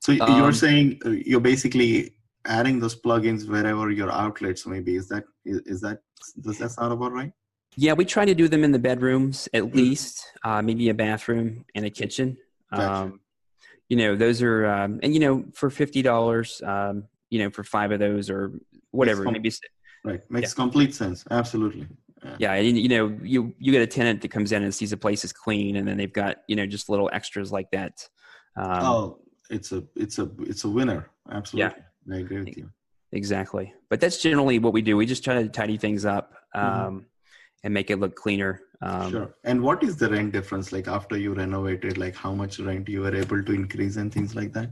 So 0.00 0.12
um, 0.20 0.36
you're 0.36 0.52
saying 0.52 1.00
uh, 1.06 1.10
you're 1.10 1.40
basically 1.40 2.14
adding 2.44 2.78
those 2.78 2.94
plugins 2.94 3.48
wherever 3.48 3.90
your 3.90 4.12
outlets 4.12 4.66
maybe 4.66 4.96
is 4.96 5.08
that 5.08 5.24
is, 5.46 5.60
is 5.60 5.80
that 5.80 6.00
does 6.42 6.58
that 6.58 6.72
sound 6.72 6.92
about 6.92 7.12
right? 7.12 7.32
Yeah, 7.76 7.94
we 7.94 8.04
try 8.04 8.24
to 8.24 8.34
do 8.34 8.48
them 8.48 8.64
in 8.64 8.72
the 8.72 8.78
bedrooms 8.78 9.48
at 9.52 9.62
mm-hmm. 9.62 9.76
least, 9.76 10.24
uh, 10.44 10.62
maybe 10.62 10.88
a 10.88 10.94
bathroom 10.94 11.64
and 11.74 11.84
a 11.84 11.90
kitchen. 11.90 12.36
Gotcha. 12.70 12.92
Um, 12.92 13.20
you 13.88 13.96
know, 13.96 14.16
those 14.16 14.42
are, 14.42 14.66
um, 14.66 15.00
and 15.02 15.12
you 15.12 15.20
know, 15.20 15.44
for 15.52 15.70
fifty 15.70 16.02
dollars, 16.02 16.62
um, 16.64 17.04
you 17.30 17.38
know, 17.38 17.50
for 17.50 17.64
five 17.64 17.92
of 17.92 17.98
those 17.98 18.30
or 18.30 18.52
whatever, 18.90 19.24
com- 19.24 19.34
maybe. 19.34 19.52
Right, 20.04 20.20
makes 20.30 20.50
yeah. 20.50 20.54
complete 20.54 20.94
sense. 20.94 21.24
Absolutely. 21.30 21.86
Yeah. 22.22 22.36
yeah, 22.38 22.52
and 22.54 22.78
you 22.78 22.88
know, 22.88 23.18
you 23.22 23.54
you 23.58 23.72
get 23.72 23.82
a 23.82 23.86
tenant 23.86 24.22
that 24.22 24.30
comes 24.30 24.52
in 24.52 24.62
and 24.62 24.74
sees 24.74 24.90
the 24.90 24.96
place 24.96 25.24
is 25.24 25.32
clean, 25.32 25.76
and 25.76 25.86
then 25.86 25.98
they've 25.98 26.12
got 26.12 26.38
you 26.48 26.56
know 26.56 26.66
just 26.66 26.88
little 26.88 27.10
extras 27.12 27.52
like 27.52 27.70
that. 27.72 28.08
Um, 28.56 28.82
oh, 28.82 29.18
it's 29.50 29.72
a 29.72 29.84
it's 29.94 30.18
a 30.18 30.30
it's 30.40 30.64
a 30.64 30.68
winner. 30.68 31.10
Absolutely, 31.30 31.82
yeah. 32.06 32.14
I 32.14 32.20
agree 32.20 32.38
with 32.38 32.56
you. 32.56 32.70
Exactly, 33.12 33.74
but 33.90 34.00
that's 34.00 34.22
generally 34.22 34.58
what 34.58 34.72
we 34.72 34.80
do. 34.80 34.96
We 34.96 35.04
just 35.04 35.22
try 35.22 35.42
to 35.42 35.48
tidy 35.48 35.76
things 35.76 36.06
up. 36.06 36.32
Mm-hmm. 36.56 36.98
And 37.64 37.74
make 37.74 37.90
it 37.90 37.98
look 37.98 38.14
cleaner. 38.14 38.60
Um, 38.82 39.10
sure. 39.10 39.34
And 39.44 39.62
what 39.62 39.82
is 39.82 39.96
the 39.96 40.10
rent 40.10 40.32
difference 40.32 40.70
like 40.70 40.86
after 40.86 41.16
you 41.16 41.34
renovated? 41.34 41.98
Like 41.98 42.14
how 42.14 42.32
much 42.32 42.60
rent 42.60 42.88
you 42.88 43.00
were 43.00 43.14
able 43.14 43.42
to 43.42 43.52
increase 43.52 43.96
and 43.96 44.12
things 44.12 44.36
like 44.36 44.52
that? 44.52 44.70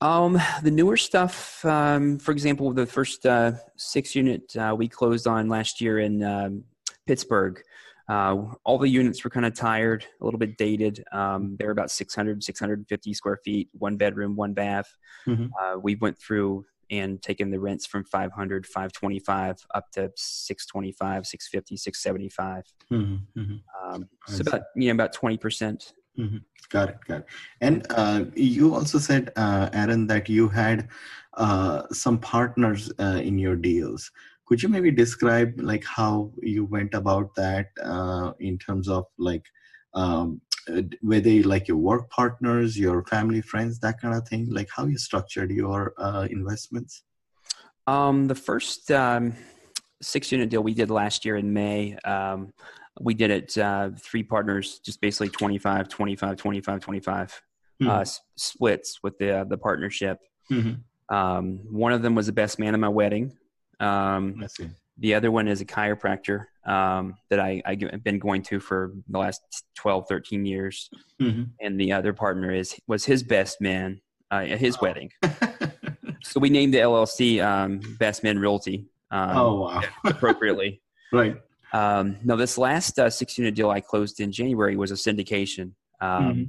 Um, 0.00 0.40
the 0.62 0.70
newer 0.70 0.96
stuff, 0.96 1.62
um, 1.64 2.18
for 2.18 2.32
example, 2.32 2.72
the 2.72 2.86
first 2.86 3.26
uh, 3.26 3.52
six 3.76 4.14
unit 4.14 4.56
uh, 4.56 4.74
we 4.76 4.88
closed 4.88 5.26
on 5.26 5.48
last 5.48 5.80
year 5.80 5.98
in 5.98 6.22
um, 6.22 6.64
Pittsburgh. 7.06 7.60
Uh, 8.08 8.44
all 8.64 8.78
the 8.78 8.88
units 8.88 9.22
were 9.22 9.30
kind 9.30 9.46
of 9.46 9.54
tired, 9.54 10.04
a 10.20 10.24
little 10.24 10.38
bit 10.38 10.56
dated. 10.56 11.04
Um, 11.12 11.56
they're 11.58 11.70
about 11.70 11.90
600, 11.90 12.42
650 12.42 13.14
square 13.14 13.38
feet, 13.44 13.68
one 13.72 13.96
bedroom, 13.96 14.34
one 14.34 14.52
bath. 14.52 14.92
Mm-hmm. 15.28 15.46
Uh, 15.60 15.78
we 15.78 15.94
went 15.96 16.18
through 16.18 16.64
and 16.90 17.22
taking 17.22 17.50
the 17.50 17.60
rents 17.60 17.86
from 17.86 18.04
500 18.04 18.66
525 18.66 19.66
up 19.74 19.90
to 19.92 20.10
625 20.16 21.26
650 21.26 21.76
675 21.76 22.64
mm-hmm, 22.90 23.40
mm-hmm. 23.40 23.94
Um, 23.94 24.08
so 24.26 24.42
about 24.46 24.62
you 24.76 24.88
know 24.88 24.94
about 24.94 25.12
20 25.12 25.36
percent. 25.38 25.92
Mm-hmm. 26.18 26.38
got 26.68 26.90
it 26.90 26.96
got 27.06 27.20
it. 27.20 27.26
And 27.60 27.86
uh, 27.90 28.24
you 28.34 28.74
also 28.74 28.98
said 28.98 29.32
uh, 29.36 29.70
aaron 29.72 30.06
that 30.08 30.28
you 30.28 30.48
had 30.48 30.88
uh, 31.34 31.84
some 31.92 32.18
partners 32.18 32.92
uh, 32.98 33.20
in 33.22 33.38
your 33.38 33.56
deals. 33.56 34.10
Could 34.46 34.62
you 34.62 34.68
maybe 34.68 34.90
describe 34.90 35.54
like 35.58 35.84
how 35.84 36.32
you 36.42 36.64
went 36.64 36.94
about 36.94 37.34
that 37.36 37.68
uh, 37.82 38.32
in 38.40 38.58
terms 38.58 38.88
of 38.88 39.06
like 39.16 39.46
um, 39.94 40.40
uh, 40.78 40.82
were 41.02 41.20
they 41.20 41.42
like 41.42 41.68
your 41.68 41.76
work 41.76 42.10
partners 42.10 42.78
your 42.78 43.04
family 43.04 43.40
friends 43.40 43.78
that 43.80 44.00
kind 44.00 44.14
of 44.14 44.26
thing 44.26 44.48
like 44.50 44.68
how 44.74 44.86
you 44.86 44.98
structured 44.98 45.50
your 45.50 45.94
uh, 45.98 46.26
investments? 46.30 47.02
Um, 47.86 48.28
the 48.28 48.34
first 48.34 48.90
um, 48.90 49.34
six 50.02 50.30
unit 50.32 50.48
deal 50.48 50.62
we 50.62 50.74
did 50.74 50.90
last 50.90 51.24
year 51.24 51.36
in 51.36 51.52
may 51.52 51.96
um, 52.04 52.52
we 53.00 53.14
did 53.14 53.30
it 53.30 53.56
uh, 53.58 53.90
three 53.98 54.22
partners 54.22 54.80
just 54.84 55.00
basically 55.00 55.28
25 55.28 55.88
25 55.88 56.36
25 56.36 56.80
25 56.80 57.42
mm-hmm. 57.82 57.90
uh, 57.90 58.04
splits 58.36 59.02
with 59.02 59.18
the 59.18 59.46
the 59.48 59.58
partnership. 59.58 60.18
Mm-hmm. 60.50 61.14
Um, 61.14 61.60
one 61.70 61.92
of 61.92 62.02
them 62.02 62.14
was 62.14 62.26
the 62.26 62.32
best 62.32 62.58
man 62.58 62.74
at 62.74 62.80
my 62.80 62.88
wedding. 62.88 63.36
Um, 63.80 64.46
the 64.98 65.14
other 65.14 65.30
one 65.30 65.48
is 65.48 65.60
a 65.60 65.64
chiropractor 65.64 66.46
um, 66.64 67.16
that 67.30 67.40
I, 67.40 67.62
I've 67.64 68.04
been 68.04 68.18
going 68.18 68.42
to 68.44 68.60
for 68.60 68.92
the 69.08 69.18
last 69.18 69.40
12, 69.76 70.06
13 70.08 70.44
years. 70.44 70.90
Mm-hmm. 71.20 71.44
And 71.60 71.80
the 71.80 71.92
other 71.92 72.12
partner 72.12 72.52
is 72.52 72.76
was 72.86 73.04
his 73.04 73.22
best 73.22 73.60
man 73.60 74.00
uh, 74.30 74.46
at 74.48 74.60
his 74.60 74.80
wedding. 74.80 75.10
so 76.22 76.40
we 76.40 76.50
named 76.50 76.74
the 76.74 76.78
LLC 76.78 77.44
um, 77.44 77.80
Best 77.98 78.22
Men 78.22 78.38
Realty. 78.38 78.86
Um, 79.10 79.36
oh, 79.36 79.60
wow. 79.62 79.82
appropriately. 80.04 80.80
right. 81.12 81.36
Um, 81.72 82.16
now, 82.24 82.36
this 82.36 82.58
last 82.58 82.98
uh, 82.98 83.10
six 83.10 83.38
unit 83.38 83.54
deal 83.54 83.70
I 83.70 83.80
closed 83.80 84.20
in 84.20 84.32
January 84.32 84.76
was 84.76 84.90
a 84.90 84.94
syndication. 84.94 85.72
Um, 86.00 86.24
mm-hmm. 86.24 86.42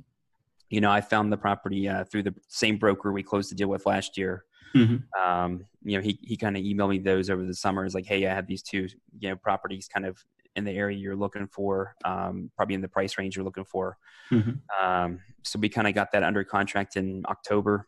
You 0.70 0.82
know, 0.82 0.92
I 0.92 1.02
found 1.02 1.32
the 1.32 1.38
property 1.38 1.88
uh, 1.88 2.06
through 2.06 2.24
the 2.24 2.34
same 2.48 2.78
broker 2.78 3.12
we 3.12 3.24
closed 3.24 3.52
the 3.52 3.56
deal 3.56 3.68
with 3.68 3.86
last 3.86 4.18
year. 4.18 4.46
Mm-hmm. 4.76 5.22
Um, 5.22 5.66
you 5.84 5.98
know, 5.98 6.04
he 6.04 6.20
he 6.22 6.38
kind 6.38 6.56
of 6.56 6.64
emailed 6.64 6.90
me 6.90 7.00
those 7.00 7.30
over 7.30 7.44
the 7.46 7.54
summer. 7.54 7.86
It's 7.86 7.96
like, 7.96 8.06
hey, 8.06 8.26
I 8.28 8.34
have 8.34 8.48
these 8.48 8.64
two, 8.64 8.88
you 9.20 9.30
know, 9.30 9.36
properties 9.36 9.88
kind 9.88 10.06
of 10.06 10.24
in 10.56 10.66
the 10.66 10.72
area 10.72 10.98
you're 10.98 11.16
looking 11.16 11.48
for, 11.48 11.96
um, 12.04 12.52
probably 12.58 12.76
in 12.76 12.82
the 12.82 12.88
price 12.88 13.18
range 13.18 13.36
you're 13.36 13.46
looking 13.46 13.66
for. 13.66 13.98
Mm-hmm. 14.32 14.86
Um, 14.86 15.20
so 15.44 15.60
we 15.60 15.70
kind 15.70 15.88
of 15.88 15.94
got 15.94 16.12
that 16.12 16.24
under 16.24 16.44
contract 16.44 16.98
in 16.98 17.24
October, 17.28 17.88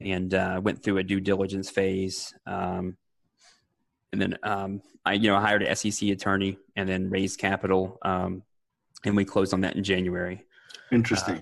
and 0.00 0.34
uh, 0.34 0.60
went 0.62 0.82
through 0.82 0.98
a 0.98 1.04
due 1.04 1.20
diligence 1.20 1.70
phase. 1.70 2.34
Um, 2.46 2.96
and 4.12 4.20
then 4.20 4.38
um, 4.42 4.82
I, 5.04 5.14
you 5.14 5.28
know, 5.28 5.38
hired 5.38 5.62
an 5.62 5.74
SEC 5.74 6.08
attorney 6.08 6.58
and 6.74 6.88
then 6.88 7.10
raised 7.10 7.38
capital, 7.38 7.98
um, 8.02 8.42
and 9.04 9.16
we 9.16 9.24
closed 9.24 9.54
on 9.54 9.60
that 9.62 9.76
in 9.76 9.84
January. 9.84 10.44
Interesting. 10.92 11.36
Uh, 11.36 11.40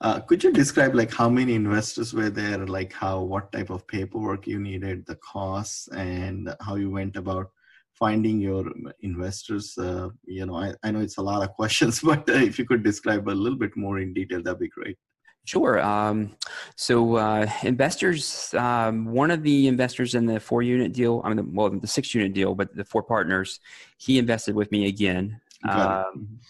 uh, 0.00 0.20
could 0.20 0.42
you 0.44 0.52
describe 0.52 0.94
like 0.94 1.12
how 1.12 1.28
many 1.28 1.54
investors 1.54 2.12
were 2.12 2.30
there, 2.30 2.66
like 2.66 2.92
how 2.92 3.20
what 3.20 3.52
type 3.52 3.70
of 3.70 3.86
paperwork 3.86 4.46
you 4.46 4.58
needed, 4.58 5.06
the 5.06 5.16
costs, 5.16 5.88
and 5.88 6.54
how 6.60 6.76
you 6.76 6.90
went 6.90 7.16
about 7.16 7.50
finding 7.92 8.40
your 8.40 8.64
investors? 9.00 9.76
Uh, 9.78 10.08
you 10.24 10.46
know, 10.46 10.56
I, 10.56 10.74
I 10.82 10.90
know 10.90 11.00
it's 11.00 11.18
a 11.18 11.22
lot 11.22 11.42
of 11.42 11.54
questions, 11.60 12.00
but 12.00 12.28
uh, 12.28 12.34
if 12.34 12.58
you 12.58 12.64
could 12.66 12.82
describe 12.82 13.28
a 13.28 13.30
little 13.30 13.58
bit 13.58 13.76
more 13.76 13.98
in 13.98 14.12
detail, 14.12 14.42
that'd 14.42 14.58
be 14.58 14.68
great. 14.68 14.98
Sure. 15.46 15.80
Um, 15.80 16.36
so 16.74 17.18
um, 17.18 17.48
investors, 17.62 18.52
um, 18.54 19.06
one 19.06 19.30
of 19.30 19.44
the 19.44 19.68
investors 19.68 20.16
in 20.16 20.26
the 20.26 20.40
four 20.40 20.60
unit 20.62 20.92
deal, 20.92 21.22
I 21.24 21.32
mean, 21.32 21.54
well, 21.54 21.70
the 21.70 21.86
six 21.86 22.12
unit 22.14 22.34
deal, 22.34 22.56
but 22.56 22.74
the 22.74 22.84
four 22.84 23.04
partners, 23.04 23.60
he 23.96 24.18
invested 24.18 24.56
with 24.56 24.72
me 24.72 24.88
again. 24.88 25.40
Um, 25.68 26.40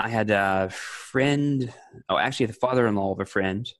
I 0.00 0.08
had 0.08 0.30
a 0.30 0.70
friend, 0.70 1.72
oh, 2.08 2.18
actually, 2.18 2.46
the 2.46 2.52
father 2.54 2.86
in 2.86 2.94
law 2.94 3.12
of 3.12 3.20
a 3.20 3.26
friend 3.26 3.70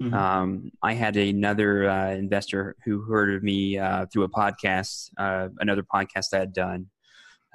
Mm-hmm. 0.00 0.14
Um, 0.14 0.70
I 0.82 0.92
had 0.92 1.16
another 1.16 1.88
uh, 1.88 2.10
investor 2.10 2.76
who 2.84 3.02
heard 3.02 3.34
of 3.34 3.42
me 3.42 3.78
uh, 3.78 4.06
through 4.06 4.24
a 4.24 4.28
podcast, 4.28 5.10
uh, 5.16 5.48
another 5.58 5.82
podcast 5.82 6.34
I 6.34 6.38
had 6.38 6.52
done. 6.52 6.86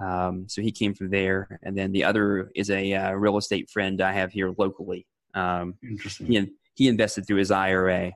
Um, 0.04 0.48
so 0.48 0.62
he 0.62 0.72
came 0.72 0.96
from 0.96 1.12
there, 1.12 1.60
and 1.62 1.78
then 1.78 1.92
the 1.92 2.04
other 2.04 2.50
is 2.56 2.72
a 2.72 2.94
uh, 2.94 3.12
real 3.12 3.38
estate 3.38 3.70
friend 3.70 4.02
I 4.02 4.14
have 4.14 4.32
here 4.32 4.54
locally. 4.58 5.06
Um, 5.36 5.76
Interesting. 5.84 6.28
He, 6.28 6.48
he 6.76 6.88
invested 6.88 7.28
through 7.28 7.38
his 7.38 7.52
IRA. 7.52 8.14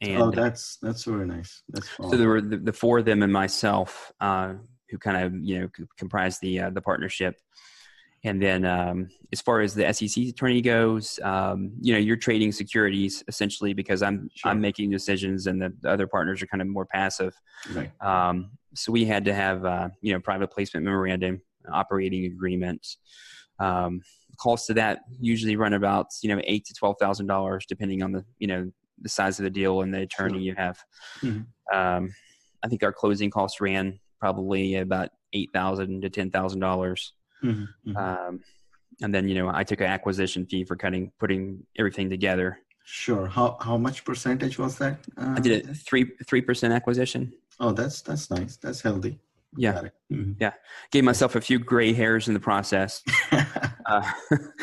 And 0.00 0.22
oh, 0.22 0.30
that's 0.30 0.78
that's 0.80 1.04
very 1.04 1.26
nice. 1.26 1.62
That's 1.68 1.88
so 1.96 2.10
there 2.10 2.28
were 2.28 2.40
the, 2.40 2.56
the, 2.56 2.72
four 2.72 3.00
of 3.00 3.04
them 3.04 3.24
and 3.24 3.32
myself 3.32 4.12
uh, 4.20 4.54
who 4.88 4.96
kind 4.96 5.24
of 5.24 5.34
you 5.42 5.60
know 5.60 5.68
comprised 5.98 6.40
the 6.40 6.60
uh, 6.60 6.70
the 6.70 6.80
partnership. 6.80 7.34
And 8.24 8.42
then, 8.42 8.64
um, 8.64 9.08
as 9.32 9.40
far 9.40 9.60
as 9.60 9.74
the 9.74 9.92
SEC 9.92 10.24
attorney 10.24 10.60
goes, 10.60 11.20
um, 11.22 11.72
you 11.80 11.92
know, 11.92 11.98
you're 11.98 12.16
trading 12.16 12.50
securities 12.50 13.22
essentially 13.28 13.74
because 13.74 14.02
I'm 14.02 14.28
sure. 14.34 14.50
I'm 14.50 14.60
making 14.60 14.90
decisions, 14.90 15.46
and 15.46 15.62
the, 15.62 15.72
the, 15.82 15.90
other 15.90 16.06
partners 16.06 16.42
are 16.42 16.46
kind 16.46 16.60
of 16.60 16.66
more 16.66 16.86
passive. 16.86 17.34
Right. 17.72 17.92
Um, 18.00 18.50
so 18.74 18.90
we 18.92 19.04
had 19.04 19.24
to 19.26 19.34
have 19.34 19.64
uh, 19.64 19.88
you 20.00 20.12
know 20.12 20.20
private 20.20 20.50
placement 20.50 20.84
memorandum, 20.84 21.40
operating 21.72 22.24
agreement. 22.24 22.86
Um, 23.60 24.02
costs 24.40 24.68
to 24.68 24.74
that 24.74 25.00
usually 25.20 25.56
run 25.56 25.74
about 25.74 26.06
you 26.22 26.34
know 26.34 26.40
eight 26.44 26.64
to 26.66 26.74
twelve 26.74 26.96
thousand 27.00 27.26
dollars, 27.26 27.66
depending 27.68 28.02
on 28.02 28.12
the 28.12 28.24
you 28.38 28.46
know 28.46 28.70
the 29.00 29.08
size 29.08 29.38
of 29.38 29.44
the 29.44 29.50
deal 29.50 29.82
and 29.82 29.94
the 29.94 30.00
attorney 30.00 30.38
sure. 30.38 30.42
you 30.42 30.54
have. 30.56 30.78
Mm-hmm. 31.22 31.76
Um, 31.76 32.14
I 32.64 32.68
think 32.68 32.82
our 32.82 32.92
closing 32.92 33.30
costs 33.30 33.60
ran 33.60 34.00
probably 34.18 34.76
about 34.76 35.10
eight 35.32 35.50
thousand 35.52 36.02
to 36.02 36.10
ten 36.10 36.30
thousand 36.30 36.60
dollars. 36.60 37.12
Mm-hmm. 37.44 37.90
mm-hmm. 37.90 37.96
Um, 37.96 38.40
and 39.00 39.14
then 39.14 39.28
you 39.28 39.34
know 39.34 39.50
I 39.52 39.64
took 39.64 39.80
an 39.80 39.86
acquisition 39.86 40.46
fee 40.46 40.64
for 40.64 40.76
cutting 40.76 41.12
putting 41.18 41.64
everything 41.78 42.10
together. 42.10 42.58
Sure. 42.84 43.26
How 43.26 43.56
how 43.60 43.76
much 43.76 44.04
percentage 44.04 44.58
was 44.58 44.78
that? 44.78 44.98
Uh, 45.16 45.34
I 45.36 45.40
did 45.40 45.68
a 45.68 45.74
three 45.74 46.10
three 46.26 46.40
percent 46.40 46.72
acquisition. 46.72 47.32
Oh, 47.60 47.72
that's 47.72 48.00
that's 48.00 48.30
nice. 48.30 48.56
That's 48.56 48.80
healthy. 48.80 49.18
Yeah. 49.56 49.82
Mm-hmm. 50.12 50.32
Yeah. 50.40 50.52
Gave 50.90 51.04
myself 51.04 51.34
a 51.34 51.40
few 51.40 51.58
gray 51.58 51.92
hairs 51.92 52.28
in 52.28 52.34
the 52.34 52.40
process. 52.40 53.02
uh, 53.86 54.10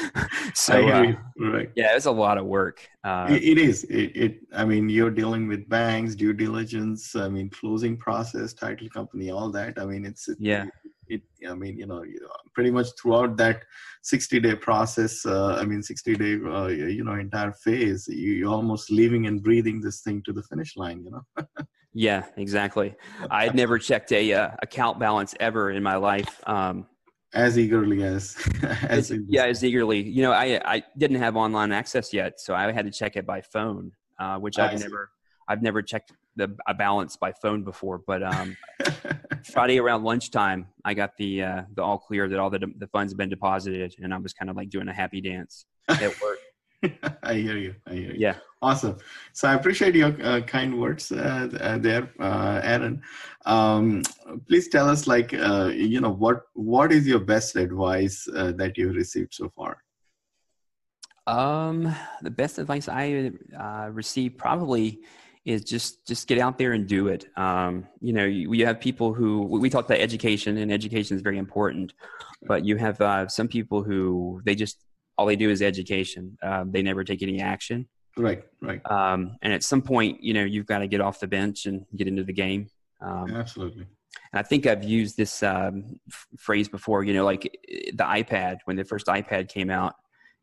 so, 0.53 0.87
uh, 0.87 1.13
right. 1.39 1.71
yeah, 1.75 1.95
it's 1.95 2.05
a 2.05 2.11
lot 2.11 2.37
of 2.37 2.45
work. 2.45 2.87
Uh, 3.03 3.27
it, 3.29 3.43
it 3.43 3.57
is. 3.57 3.83
It, 3.85 4.15
it, 4.15 4.39
I 4.53 4.63
mean, 4.63 4.87
you're 4.87 5.09
dealing 5.09 5.47
with 5.47 5.67
banks, 5.67 6.13
due 6.15 6.33
diligence, 6.33 7.15
I 7.15 7.29
mean, 7.29 7.49
closing 7.49 7.97
process, 7.97 8.53
title 8.53 8.87
company, 8.89 9.31
all 9.31 9.49
that. 9.51 9.79
I 9.79 9.85
mean, 9.85 10.05
it's, 10.05 10.29
yeah 10.37 10.65
it 10.65 10.84
i 11.47 11.53
mean 11.53 11.77
you 11.77 11.85
know, 11.85 12.03
pretty 12.53 12.71
much 12.71 12.87
throughout 12.99 13.37
that 13.37 13.63
60 14.03 14.39
day 14.39 14.55
process 14.55 15.25
uh, 15.25 15.57
i 15.59 15.65
mean 15.65 15.81
60 15.81 16.15
day 16.15 16.33
uh, 16.45 16.67
you 16.67 17.03
know 17.03 17.13
entire 17.13 17.51
phase 17.51 18.07
you, 18.07 18.33
you're 18.33 18.49
almost 18.49 18.91
living 18.91 19.27
and 19.27 19.43
breathing 19.43 19.81
this 19.81 20.01
thing 20.01 20.21
to 20.23 20.33
the 20.33 20.43
finish 20.43 20.75
line 20.75 21.03
you 21.03 21.11
know? 21.11 21.45
Yeah 21.97 22.25
exactly. 22.35 22.93
I 23.31 23.45
had 23.45 23.55
never 23.55 23.79
checked 23.79 24.11
a 24.11 24.33
uh, 24.33 24.49
account 24.61 24.99
balance 24.99 25.33
ever 25.39 25.71
in 25.71 25.81
my 25.81 25.95
life 25.95 26.41
um, 26.45 26.87
as 27.33 27.57
eagerly 27.57 28.03
as, 28.03 28.35
as 28.89 29.13
yeah 29.29 29.45
as 29.45 29.63
eagerly. 29.63 30.01
You 30.01 30.23
know 30.23 30.33
i 30.33 30.59
i 30.65 30.83
didn't 30.97 31.21
have 31.21 31.37
online 31.37 31.71
access 31.71 32.11
yet 32.11 32.41
so 32.41 32.53
i 32.53 32.69
had 32.73 32.83
to 32.83 32.91
check 32.91 33.15
it 33.15 33.25
by 33.25 33.39
phone 33.39 33.93
uh, 34.19 34.37
which 34.39 34.59
i've 34.59 34.77
never 34.77 35.09
I've 35.47 35.61
never 35.61 35.81
checked 35.81 36.11
the 36.35 36.55
a 36.67 36.73
balance 36.73 37.15
by 37.15 37.31
phone 37.31 37.63
before, 37.63 38.01
but 38.05 38.23
um, 38.23 38.57
Friday 39.43 39.79
around 39.79 40.03
lunchtime, 40.03 40.67
I 40.83 40.93
got 40.93 41.11
the 41.17 41.43
uh, 41.43 41.61
the 41.73 41.83
all 41.83 41.97
clear 41.97 42.27
that 42.27 42.39
all 42.39 42.49
the 42.49 42.59
the 42.77 42.87
funds 42.87 43.13
have 43.13 43.17
been 43.17 43.29
deposited, 43.29 43.95
and 44.01 44.13
I 44.13 44.17
was 44.17 44.33
kind 44.33 44.49
of 44.49 44.55
like 44.55 44.69
doing 44.69 44.87
a 44.87 44.93
happy 44.93 45.21
dance 45.21 45.65
at 45.87 46.13
work. 46.21 46.39
I 47.23 47.35
hear 47.35 47.57
you. 47.57 47.75
I 47.87 47.93
hear 47.93 48.11
you. 48.11 48.15
Yeah. 48.17 48.35
Awesome. 48.61 48.97
So 49.33 49.47
I 49.47 49.53
appreciate 49.53 49.95
your 49.95 50.15
uh, 50.23 50.41
kind 50.41 50.79
words 50.79 51.11
uh, 51.11 51.49
uh 51.59 51.77
there, 51.77 52.11
uh, 52.19 52.61
Aaron. 52.63 53.01
Um, 53.45 54.01
please 54.47 54.69
tell 54.69 54.89
us, 54.89 55.07
like, 55.07 55.33
uh, 55.33 55.71
you 55.73 56.01
know, 56.01 56.11
what 56.11 56.43
what 56.53 56.91
is 56.91 57.07
your 57.07 57.19
best 57.19 57.55
advice 57.55 58.27
uh, 58.35 58.51
that 58.53 58.77
you've 58.77 58.95
received 58.95 59.33
so 59.33 59.49
far? 59.55 59.77
Um, 61.27 61.95
the 62.21 62.29
best 62.29 62.59
advice 62.59 62.87
I 62.87 63.31
received 63.89 64.37
probably 64.37 65.01
is 65.45 65.63
just 65.63 66.05
just 66.07 66.27
get 66.27 66.39
out 66.39 66.57
there 66.57 66.73
and 66.73 66.87
do 66.87 67.07
it. 67.07 67.25
Um, 67.37 67.87
you 68.01 68.13
know, 68.13 68.25
you, 68.25 68.51
you, 68.53 68.65
have 68.65 68.79
people 68.79 69.13
who 69.13 69.43
we 69.43 69.69
talk 69.69 69.85
about 69.85 69.99
education, 69.99 70.57
and 70.57 70.71
education 70.71 71.15
is 71.15 71.21
very 71.21 71.37
important, 71.37 71.93
but 72.47 72.65
you 72.65 72.77
have 72.77 72.99
uh, 72.99 73.27
some 73.27 73.47
people 73.47 73.83
who 73.83 74.41
they 74.43 74.55
just 74.55 74.83
all 75.17 75.27
they 75.27 75.35
do 75.35 75.49
is 75.49 75.61
education. 75.61 76.37
Uh, 76.41 76.65
they 76.67 76.81
never 76.81 77.03
take 77.03 77.21
any 77.21 77.39
action. 77.39 77.87
Right, 78.17 78.43
right. 78.61 78.81
Um, 78.89 79.37
and 79.41 79.53
at 79.53 79.63
some 79.63 79.81
point, 79.81 80.23
you 80.23 80.33
know, 80.33 80.43
you've 80.43 80.65
got 80.65 80.79
to 80.79 80.87
get 80.87 81.01
off 81.01 81.19
the 81.19 81.27
bench 81.27 81.65
and 81.65 81.85
get 81.95 82.07
into 82.07 82.23
the 82.23 82.33
game. 82.33 82.67
Um, 83.01 83.35
Absolutely. 83.35 83.85
And 84.31 84.39
I 84.39 84.43
think 84.43 84.65
I've 84.65 84.83
used 84.83 85.17
this 85.17 85.43
um, 85.43 85.99
f- 86.09 86.27
phrase 86.37 86.69
before. 86.69 87.03
You 87.03 87.13
know, 87.13 87.25
like 87.25 87.43
the 87.69 88.03
iPad 88.03 88.57
when 88.65 88.77
the 88.77 88.83
first 88.83 89.07
iPad 89.07 89.49
came 89.49 89.69
out, 89.69 89.95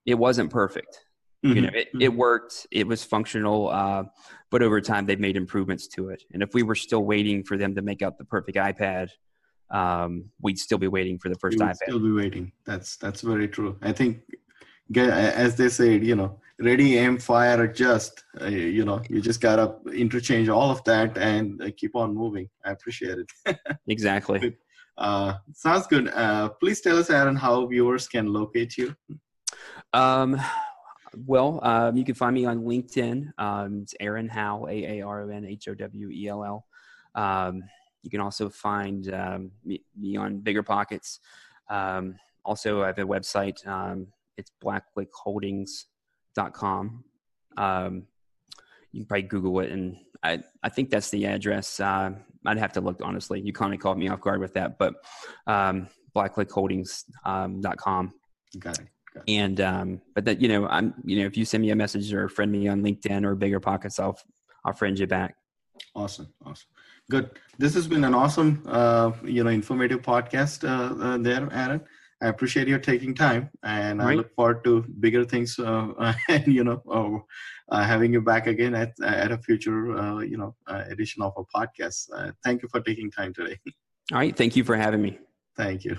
it 0.06 0.14
wasn't 0.14 0.50
perfect 0.50 1.00
Mm-hmm. 1.44 1.56
You 1.56 1.62
know, 1.62 1.70
it, 1.74 1.88
mm-hmm. 1.88 2.02
it 2.02 2.14
worked, 2.14 2.66
it 2.70 2.86
was 2.86 3.02
functional, 3.02 3.68
uh, 3.68 4.04
but 4.50 4.62
over 4.62 4.80
time 4.80 5.06
they've 5.06 5.18
made 5.18 5.36
improvements 5.36 5.88
to 5.88 6.10
it. 6.10 6.22
And 6.32 6.42
if 6.42 6.54
we 6.54 6.62
were 6.62 6.76
still 6.76 7.04
waiting 7.04 7.42
for 7.42 7.56
them 7.56 7.74
to 7.74 7.82
make 7.82 8.00
out 8.02 8.16
the 8.16 8.24
perfect 8.24 8.56
iPad, 8.56 9.08
um, 9.70 10.26
we'd 10.40 10.58
still 10.58 10.78
be 10.78 10.88
waiting 10.88 11.18
for 11.18 11.28
the 11.28 11.36
1st 11.36 11.54
iPad. 11.54 11.76
Still 11.76 11.98
be 11.98 12.12
waiting. 12.12 12.52
That's 12.64 12.96
that's 12.96 13.22
very 13.22 13.48
true. 13.48 13.76
I 13.82 13.92
think, 13.92 14.20
as 14.96 15.56
they 15.56 15.68
say, 15.68 15.98
you 15.98 16.14
know, 16.14 16.38
ready, 16.60 16.98
aim, 16.98 17.18
fire, 17.18 17.62
adjust. 17.64 18.22
Uh, 18.40 18.46
you 18.46 18.84
know, 18.84 19.00
you 19.08 19.20
just 19.20 19.40
gotta 19.40 19.74
interchange 19.92 20.48
all 20.48 20.70
of 20.70 20.84
that 20.84 21.16
and 21.18 21.60
uh, 21.62 21.70
keep 21.76 21.96
on 21.96 22.14
moving. 22.14 22.48
I 22.64 22.72
appreciate 22.72 23.18
it. 23.18 23.58
exactly. 23.88 24.56
Uh, 24.98 25.34
sounds 25.54 25.86
good. 25.86 26.08
Uh, 26.08 26.50
please 26.50 26.80
tell 26.80 26.98
us, 26.98 27.10
Aaron, 27.10 27.36
how 27.36 27.66
viewers 27.66 28.06
can 28.06 28.26
locate 28.32 28.76
you. 28.76 28.94
Um, 29.94 30.40
well, 31.26 31.60
um, 31.62 31.96
you 31.96 32.04
can 32.04 32.14
find 32.14 32.34
me 32.34 32.44
on 32.44 32.64
LinkedIn. 32.64 33.32
Um, 33.38 33.80
it's 33.82 33.94
Aaron 34.00 34.28
Howell, 34.28 34.68
A 34.68 34.98
A 34.98 35.02
R 35.02 35.22
O 35.22 35.28
N 35.28 35.44
H 35.44 35.68
O 35.68 35.74
W 35.74 36.10
E 36.10 36.28
L 36.28 36.44
L. 36.44 36.66
Um, 37.14 37.62
you 38.02 38.10
can 38.10 38.20
also 38.20 38.48
find 38.48 39.12
um, 39.12 39.50
me, 39.64 39.82
me, 39.96 40.16
on 40.16 40.40
BiggerPockets. 40.40 41.20
Um, 41.68 42.16
also, 42.44 42.82
I 42.82 42.88
have 42.88 42.98
a 42.98 43.04
website. 43.04 43.64
Um, 43.66 44.08
it's 44.36 44.50
blacklickholdings.com. 44.62 47.04
Um, 47.56 48.06
you 48.90 49.00
can 49.00 49.06
probably 49.06 49.22
Google 49.22 49.60
it, 49.60 49.70
and 49.70 49.96
I, 50.22 50.42
I 50.62 50.68
think 50.68 50.90
that's 50.90 51.08
the 51.10 51.24
address. 51.26 51.80
Uh, 51.80 52.10
I'd 52.44 52.58
have 52.58 52.72
to 52.72 52.80
look 52.80 53.00
honestly. 53.02 53.40
You 53.40 53.52
kind 53.52 53.72
of 53.72 53.78
caught 53.80 53.98
me 53.98 54.08
off 54.08 54.20
guard 54.20 54.40
with 54.40 54.54
that, 54.54 54.78
but 54.78 54.94
um, 55.46 55.86
blacklickholdings.com. 56.14 58.12
Got 58.58 58.80
it. 58.80 58.88
And 59.28 59.60
um, 59.60 60.00
but 60.14 60.24
that 60.24 60.40
you 60.40 60.48
know, 60.48 60.66
I'm 60.66 60.94
you 61.04 61.20
know, 61.20 61.26
if 61.26 61.36
you 61.36 61.44
send 61.44 61.62
me 61.62 61.70
a 61.70 61.76
message 61.76 62.12
or 62.12 62.28
friend 62.28 62.50
me 62.50 62.68
on 62.68 62.82
LinkedIn 62.82 63.24
or 63.24 63.36
BiggerPockets, 63.36 64.00
I'll 64.00 64.18
I'll 64.64 64.72
friend 64.72 64.98
you 64.98 65.06
back. 65.06 65.36
Awesome, 65.94 66.32
awesome, 66.44 66.68
good. 67.10 67.30
This 67.58 67.74
has 67.74 67.86
been 67.86 68.04
an 68.04 68.14
awesome, 68.14 68.62
uh, 68.66 69.12
you 69.24 69.44
know, 69.44 69.50
informative 69.50 70.02
podcast 70.02 70.66
uh, 70.66 71.02
uh, 71.02 71.18
there, 71.18 71.48
Aaron. 71.52 71.82
I 72.22 72.28
appreciate 72.28 72.68
your 72.68 72.78
taking 72.78 73.14
time, 73.14 73.50
and 73.64 73.98
right. 73.98 74.12
I 74.12 74.14
look 74.14 74.32
forward 74.34 74.62
to 74.64 74.84
bigger 75.00 75.24
things, 75.24 75.58
uh, 75.58 76.14
and 76.28 76.46
you 76.46 76.62
know, 76.62 76.80
uh, 76.88 77.74
uh, 77.74 77.82
having 77.82 78.12
you 78.12 78.20
back 78.20 78.46
again 78.46 78.74
at 78.74 78.92
at 79.04 79.32
a 79.32 79.38
future, 79.38 79.98
uh, 79.98 80.20
you 80.20 80.36
know, 80.36 80.54
uh, 80.68 80.84
edition 80.88 81.22
of 81.22 81.32
a 81.36 81.44
podcast. 81.44 82.08
Uh, 82.14 82.30
thank 82.44 82.62
you 82.62 82.68
for 82.68 82.80
taking 82.80 83.10
time 83.10 83.34
today. 83.34 83.58
All 84.12 84.18
right, 84.18 84.36
thank 84.36 84.56
you 84.56 84.64
for 84.64 84.76
having 84.76 85.02
me. 85.02 85.18
Thank 85.56 85.84
you. 85.84 85.98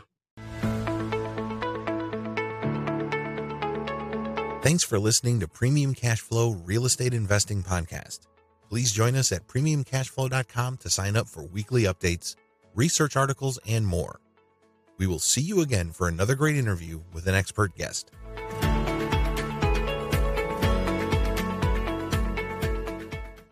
Thanks 4.63 4.85
for 4.85 4.97
listening 4.97 5.41
to 5.41 5.47
Premium 5.49 5.93
Cashflow 5.93 6.57
Real 6.65 6.85
Estate 6.85 7.13
Investing 7.13 7.63
Podcast. 7.63 8.21
Please 8.69 8.93
join 8.93 9.13
us 9.13 9.33
at 9.33 9.45
premiumcashflow.com 9.45 10.77
to 10.77 10.89
sign 10.89 11.17
up 11.17 11.27
for 11.27 11.43
weekly 11.43 11.83
updates, 11.83 12.37
research 12.73 13.17
articles, 13.17 13.59
and 13.67 13.85
more. 13.85 14.21
We 14.97 15.05
will 15.05 15.19
see 15.19 15.41
you 15.41 15.59
again 15.59 15.91
for 15.91 16.07
another 16.07 16.35
great 16.35 16.55
interview 16.55 17.01
with 17.11 17.27
an 17.27 17.35
expert 17.35 17.75
guest. 17.75 18.11